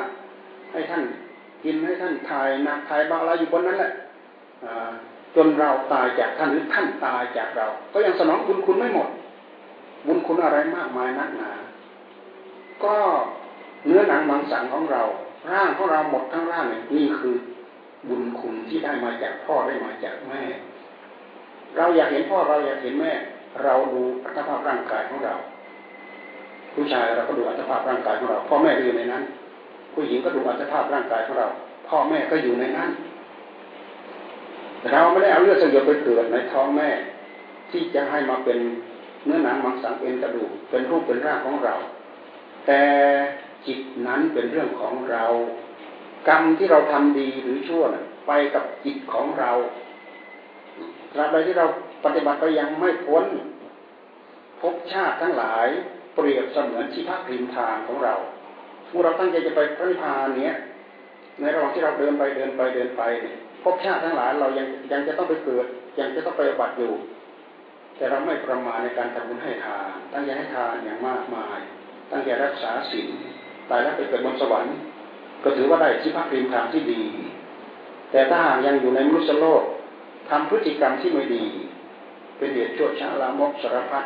[0.71, 1.03] ให้ท่าน
[1.63, 3.91] กินให้ท่านทายนักทายบาอะไรอยู่บนนั้นแหละ
[5.35, 9.09] จนเราตายจากท่านหรือท่านตายจากเรา ก็ยังสนองบุญคุณไม่หมด
[10.07, 11.51] บุญคุณอะไรมากมายนักหนา
[12.83, 12.95] ก็
[13.85, 15.01] เนื้อหนังมังสังของเรา
[15.51, 16.65] ร่างของเราหมดทั้งร่าง
[16.95, 17.35] นี่คือ
[18.09, 20.43] บุญคุณที่ได้มาจากพ่อได้มาจากแม่
[21.77, 23.11] เราอยากเห็นพ่อเราอยากเห็นแม่
[23.63, 25.35] เราดูอัตภาพร่างกายของเรา
[26.73, 29.23] ผู้ชายเราก็ดูอัตภาพร่างกายของเรา พ่อแม่อยู่ในนั้น
[29.93, 31.47] ผู้หญิงก็ดูอัตภาพร่างกายของเรา
[31.87, 32.89] พ่อแม่ก็อยู่ในนั้น
[34.91, 36.89] เราไม่ได้เอาเลือดสยดไปเกิดในท้องแม่
[37.71, 38.59] ที่จะให้มาเป็น
[39.25, 41.75] เนื้อหนังมังสังเอ็นกระดูกเป็นรูปเป็นร่างของเรา
[42.67, 42.81] แต่
[43.67, 45.25] จิตนั้นเป็นเรื่องของเรา
[46.27, 49.51] กรรมที่เราทำดีหรือชั่วนะไปกับจิตของเรา
[51.13, 51.65] ตราบใดที่เรา
[52.05, 53.25] ปฏิบัติไปยังไม่พ้น
[54.61, 55.67] ภพชาติทั้งหลาย
[56.15, 58.15] เปรียบเสมือนชีพริมทางของเรา
[58.89, 60.55] เมื่อเราตั้งใจจะไปพระนิพพานเนี้ย
[61.39, 65.65] ในระหว่างที่เราเดินไปเดินไปเดินไปเนี่ย ภพชาติทั้งหลายเรายังยังจะต้องไปเกิด
[65.99, 66.93] ยังจะต้องไปบัติอยู่
[67.97, 71.59] แต่เราไม่ประมาทในการทำบุญให้ทาน ตั้งใจให้ทานอย่างมากมาย
[72.11, 73.07] ตั้งใจรักษาศีล
[73.69, 74.75] ตายแล้วไปเกิดบนสวรรค์
[75.43, 77.01] ก็ถือว่าได้ชีพริมทางที่ดี
[78.11, 79.63] แต่ถ้าหากยังอยู่ในมนุษย์โลก
[80.29, 81.45] ทำพฤติกรรมที่ไม่ดี
[82.37, 84.05] เป็นเหตุชั่วช้าลามกสารพัด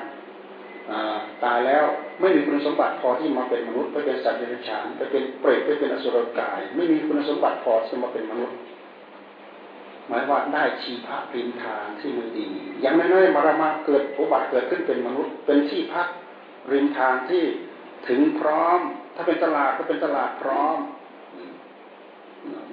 [1.43, 1.86] ตายแล้ว
[2.20, 8.57] ไม่มีคุณสมบัติพอที่มาเป็นมนุษย์ไปเป็นสัตว์เดรัจฉานไปเป็นเปรตไปเป็นอสุรกาย ไม่มีคุณสมบัติพอที่มาเป็นมนุษย์
[10.10, 12.47] หมายว่าได้ชีพะริมทางที่ไม่ดี
[12.82, 16.07] อย่างน้อยๆมารามาเกิดอุบัติเกิดขึ้นเป็นมนุษย์ เป็นที่พัก
[16.72, 17.43] ริมทางที่
[18.07, 18.80] ถึงพร้อม
[19.16, 20.78] ถ้าเป็นตลาดก็เป็นตลาดพร้อม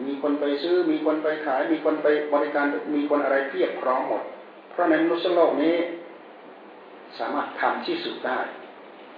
[0.06, 4.22] มีคนไปซื้อ มีคนไปขาย มีคนไปบริการ มีคนอะไรเพียบพร้อมหมด
[4.70, 5.76] เพราะในมนุษย์โลกนี้
[7.18, 8.40] สามารถทำที่สุดได้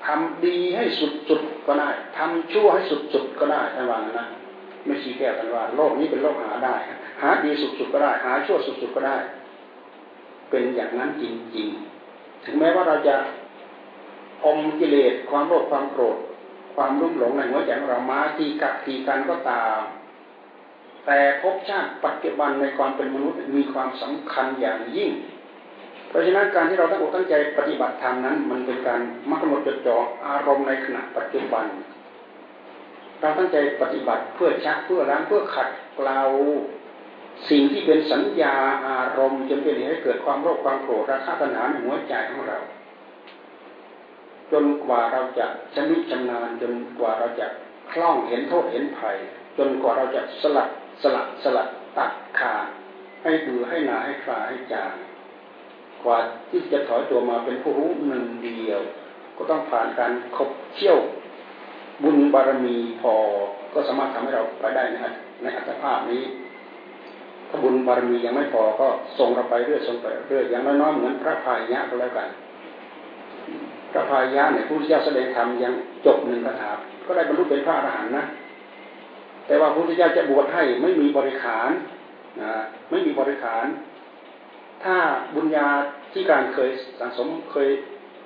[0.07, 0.85] ทำดีให้
[1.29, 4.27] สุดๆก็ได้ทำชั่วให้สุดๆก็ได้ท่านว่านะ
[4.87, 6.75] ไม่ชี้แก้กันว่า โลกนี้เป็นโลกหาได้
[7.21, 9.17] หาดีสุดๆก็ได้ หาชั่วสุดๆก็ได้
[10.51, 11.25] เป็นอย่างนั้นจ
[11.57, 13.17] ริงๆ ถึงแม้ว่าเราจะ
[14.45, 16.19] อมกิเลสความโลภความโกรธ
[16.75, 19.81] ความรุ่มหลงในหัวใจของเรามาทีกับทีกันก็ตาม
[21.07, 25.11] แต่ภพชาติปัจจุบันในความเป็นมนุษย์มีความสำคัญอย่างยิ่ง
[26.09, 29.01] เพราะฉะนั้นการที่เราตั้งอกตั้งใจปฏิบัติธรรมนั้น มันเป็นการ
[29.31, 29.97] มักกำหนดจดจ่อ
[30.27, 31.67] อารมณ์ในขณะปัจจุบัน
[33.21, 36.21] เราตั้งใจปฏิบัติเพื่อชักเพื่อล้างเพื่อขัดเกลา
[37.51, 38.55] สิ่งที่เป็นสัญญา
[38.89, 42.59] อารมณ์จนเป็นเหตุให้เกิดความโลภความโกรธราคะตัณหาในหัวใจของเรา
[44.53, 47.47] จนกว่าเราจะชำนิชำนาญจนกว่าเราจะ
[47.93, 49.17] คล่องเห็นโทษเห็นภัย
[49.59, 50.69] จนกว่าเราจะสลัด
[51.03, 51.69] สลัดสลัด
[51.99, 52.67] ตัดขาด
[53.23, 54.95] ให้ดูให้หนาให้คลาให้จาง
[56.05, 56.19] กว่า
[56.51, 58.81] ที่จะถอยตัวมาเป็นผู้รู้หนึ่งเดียว
[59.37, 60.99] ก็ต้องผ่านการคบเชี่ยว
[62.03, 63.15] บุญบารมีพอ
[63.75, 64.97] ก็สามารถทำให้เราไปได้ใน
[65.43, 66.23] ในอัตภาพนี้
[67.63, 68.87] บุญบารมียังไม่พอก็
[69.19, 72.29] ส่งเราไปเรื่อยส่งไปเรื่อยอย่างน้อยๆเหมือนพระพายะก็แล้วกัน
[73.93, 75.73] พระพายะเนี่ยผู้ที่จะแสดงธรรมยัง
[76.07, 76.71] จบหนึ่งคาถา
[77.07, 78.25] ก็ได้บรรลุเป็นพระอรหันต์นะ
[79.47, 81.71] แต่ว่าพระพุทธเจ้าจะบวชให้ไม่มีบริขาร
[82.41, 82.53] นะ
[82.91, 83.67] ไม่มีบริขาร
[84.85, 84.97] ถ้า
[85.35, 85.67] บุญญา
[86.13, 86.71] ที่การเคย
[87.01, 87.69] สังสมเคย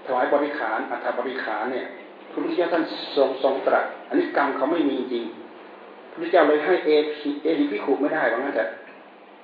[0.06, 1.86] ถวายบริขารอัฐบริขารเนี่ย
[2.30, 2.84] พระพุทธเจ้าท่าน
[3.16, 5.24] ทรงทรงตรัสอันนี้กรรมเขาไม่มีจริง
[6.10, 6.90] พระพุทธเจ้าเลยให้เอ
[7.42, 8.64] เอดิพิขุไม่ได้ว่างั้นแต่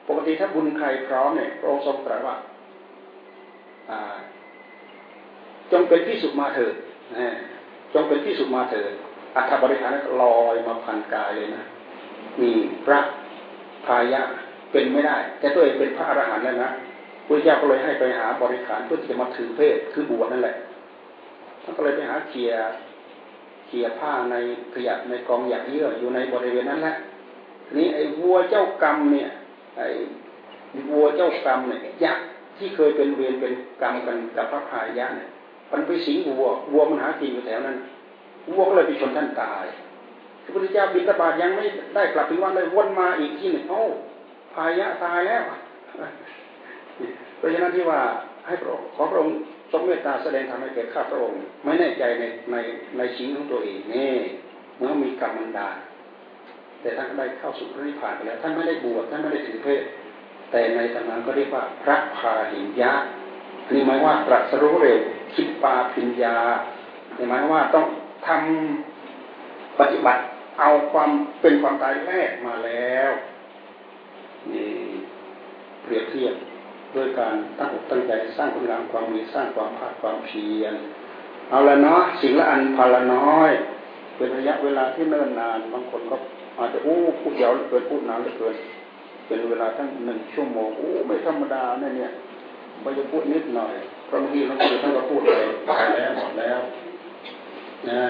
[0.09, 2.37] ปกติถ้าบุญใครพร้อมเนี่ยพระองค์ทรงตรัสว่า
[5.73, 6.75] จงเป็นที่สุดมาเถิด
[7.95, 8.93] จงเป็นที่สุดมาเถิด
[9.37, 9.93] อัฐบริหาร
[10.23, 11.65] ลอยมาพันกายเลยนะ
[12.41, 12.51] มี
[12.85, 13.01] พระ
[13.87, 14.21] พายะ
[14.73, 16.71] เป็นไม่ได้ แต่ตัวเองเป็นพระอรหันต์แล้วนะ
[17.27, 20.57] พระเจ้าก็เลยให้ไปหาบริขารเพื่อที่จะมาถือเพศคือบวชนั่นแหละ
[21.63, 22.51] ท่านก็เลยไปหาเคีย
[23.67, 24.37] เคียผ้าใน
[24.75, 26.95] ขยะในกองหยาเยื่ออยู่ในบริเวณนั้นแหละ
[27.67, 29.29] ทีนี้ไอ้วัวเจ้ากรรมเนี่ย
[29.79, 29.89] ไอ้
[30.91, 32.25] วัวเจ้ากรรมเนี่ยยักษ์
[32.59, 33.53] ที่เคยเป็นเวรเป็น
[33.83, 35.29] กรรมกันกับพระพายะเนี่ย
[35.73, 37.77] มันไปสิงวัววัวมันหากินอยู่แถวนั้น
[38.51, 39.65] วัวก็เลยไปชนท่านตาย
[40.43, 41.65] พระพุทธเจ้าบิณฑบาตยังไม่
[41.95, 43.83] ได้กลับถึงวันเลยวนมาอีกที่หนึ่งโอ้
[44.55, 45.43] พายะตายแล้ว
[47.39, 48.01] เพราะฉะนั้นที่ว่า
[48.47, 49.35] ให้พระขอพระองค์
[49.73, 52.57] ทรงเมตตาแสดงทำให้แก่ข้าพระองค์ ไม่แน่ใจในใน
[52.99, 54.13] ในชีวิตของตัวเองนี่
[54.79, 55.69] เมื่อมีกรรมมันดา
[56.81, 59.83] แต่ท่านได้เข้าสู่พระนิพพานไปแล้วท่านไม่ได้บวชท่านไม่ได้ถือเพศ
[60.51, 62.93] แต่ในตำนานก็เรียกว่าพระพาหินยะ
[63.73, 64.99] นี่หมายว่าตรัสรู้เร็ว
[65.35, 66.39] คิดปาพิญญา
[67.29, 67.87] หมายว่าต้อง
[68.27, 70.23] ทำปฏิบัติ
[70.61, 71.11] เอาความ
[71.41, 73.11] เป็นความตายแรกมาแล้ว
[74.53, 74.71] นี่
[75.83, 76.35] เปรียบเทียบ
[76.95, 80.75] ด้วยการตั้งอกตั้งใจสร้างคุณงามความมีสร้างความภาคความเพียร
[81.51, 83.51] เอาละเนาะสิ่งละอันพาละน้อย
[84.17, 86.17] เป็นระยะเวลาที่เนิ่นนานบางคนก็
[86.59, 88.55] อาจจะอู้พูดยาวเหลือเกินพูดนานเหลือเกิน
[89.27, 92.11] เป็นเวลาตั้งหนึ่งชั่วโมงอู้ไม่ธรรมดาเนี่ยเนี่ย
[92.81, 93.73] ไม่จะพูดนิดหน่อย
[94.09, 95.31] พระบางทีหลวงปู่ท่านก็พูดไป
[95.69, 96.59] ตายแล้วหมดแล้ว
[97.91, 98.03] นะ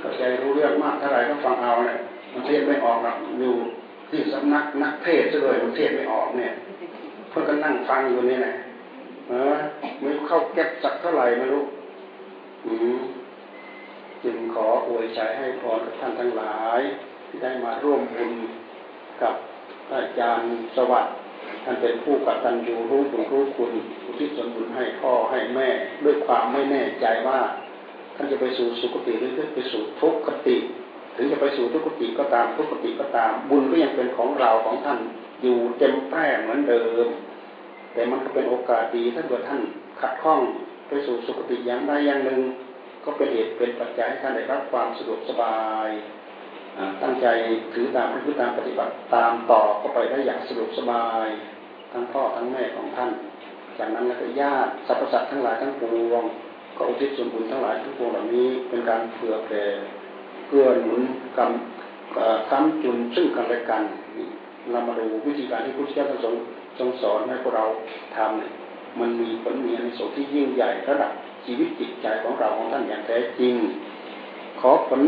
[0.00, 2.00] เข้าใจรู้เรื่องมากเท่าไรก็ฟังเอาเนี่ย
[2.32, 3.54] มันเทศไม่ออกหรอกอยู่
[4.10, 6.52] ที่สำนักนักเทศซะเลยมันเทศไม่ออกเนี่ย
[7.28, 8.54] เพื่อนก็นั่งฟังอยู่นี่แหละ
[9.28, 9.56] เออ
[10.00, 11.64] ไม่เข้าแก็บสักเท่าไหร่ไม่รู้
[12.66, 12.98] อืม
[14.24, 16.80] จึงขออวยใจให้พรกับท่านทั้งหลาย
[17.42, 18.32] ได้มาร่วมบุญ
[19.22, 19.34] กับ
[19.94, 21.14] อาจารย์สวัสดิ์
[21.64, 23.72] ท่านเป็นผู้กตัญญูรู้บุญรู้คุณ
[24.04, 25.68] อุทิศส่วนบุญให้พ่อให้แม่
[26.04, 27.40] ด้วยความไม่แน่ใจว่า
[28.16, 30.56] ท่านจะไปสู่สุคติหรือจะไปสู่ทุกขติ
[31.16, 34.98] ถึงจะไปสู่ทุกขติก็ตามทุกขติก็ตาม บุญก็ยังเป็นของเราของท่าน
[35.42, 37.06] อยู่เต็มแปร่เหมือนเดิม
[37.92, 39.60] แต่มันก็เป็นโอกาสดีถ้าเกิดท่าน
[40.00, 40.40] ขัดข้อง
[40.88, 42.40] ไปสู่สุคติอย่างใดอย่างหนึ่ง
[43.04, 45.88] ก็เป็นเหตุเป็นปัจจัยให้ท่านได้รับความสะดวกสบาย
[47.02, 47.26] ตั้งใจ
[47.74, 51.28] ถือตามพฤติตามปฏิบัติตามต่อก็ไปได้อย่างสะดวกสบาย
[51.92, 53.10] ทั้งพ่อทั้งแม่ของท่าน
[53.78, 56.24] จากนั้นแล้วก็ญาติสรรพสัตว์ทั้งหลายทั้งปวง
[56.76, 59.62] ก็อุทิศส่วนบุญทั้งหลายทั้งปวงเหล่านี้เป็นการเผื่อแผ่
[60.48, 61.02] เกื้อหนุน
[61.36, 63.82] กำค้ำจุนซึ่งกันและกัน
[64.70, 66.34] เรามาดูวิธีการที่พุทธเจ้าทรง
[66.78, 67.64] ทรงสอนให้พวกเรา
[68.16, 68.52] ทำเนี่ย
[69.00, 71.12] มันมีผลมีอนิสงส์ที่ยิ่งใหญ่ระดับ
[71.44, 73.54] ชีวิตจิตใจของเราของท่านอย่างแท้จริง
[74.60, 75.02] ขอผล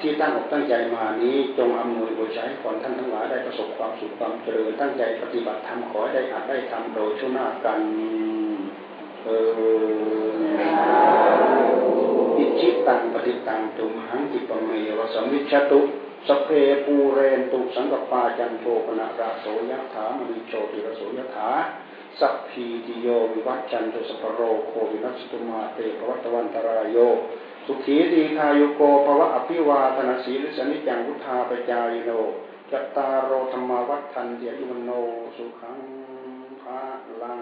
[0.00, 7.80] ที่ตั้งอกตั้งใจมานี้จงอำนวยโดยใช้ก่อนท่านทั้งหลายได้ประสบความสุขความเจริญตั้งใจปฏิบัติธรรมขอให้ได้อาจได้ทำโดยชั่วหน้ากัน
[9.24, 10.54] เออ
[12.38, 15.80] อิชิตังปฏิตังตุมหังจิปเมวสมิชตุ
[16.28, 16.48] สเพ
[16.84, 21.50] ปูเรนตุสังกปาจันโทปนะราโสยถามณิโชติรโสยถา
[22.20, 26.98] สัพพีติโยวิวัจจันตุสปโรโควินัสตุมาเตปวัตวันตรายโย
[27.66, 32.10] สุขีดีคายุโกภวะอภิวาธนาสีลิสนิจังวุธาปจายโน
[32.70, 34.90] จัตตารโรธรรมวัฏทันเดียยุมโน
[35.36, 35.78] สุขัง
[36.60, 36.80] ภา
[37.22, 37.40] ลัง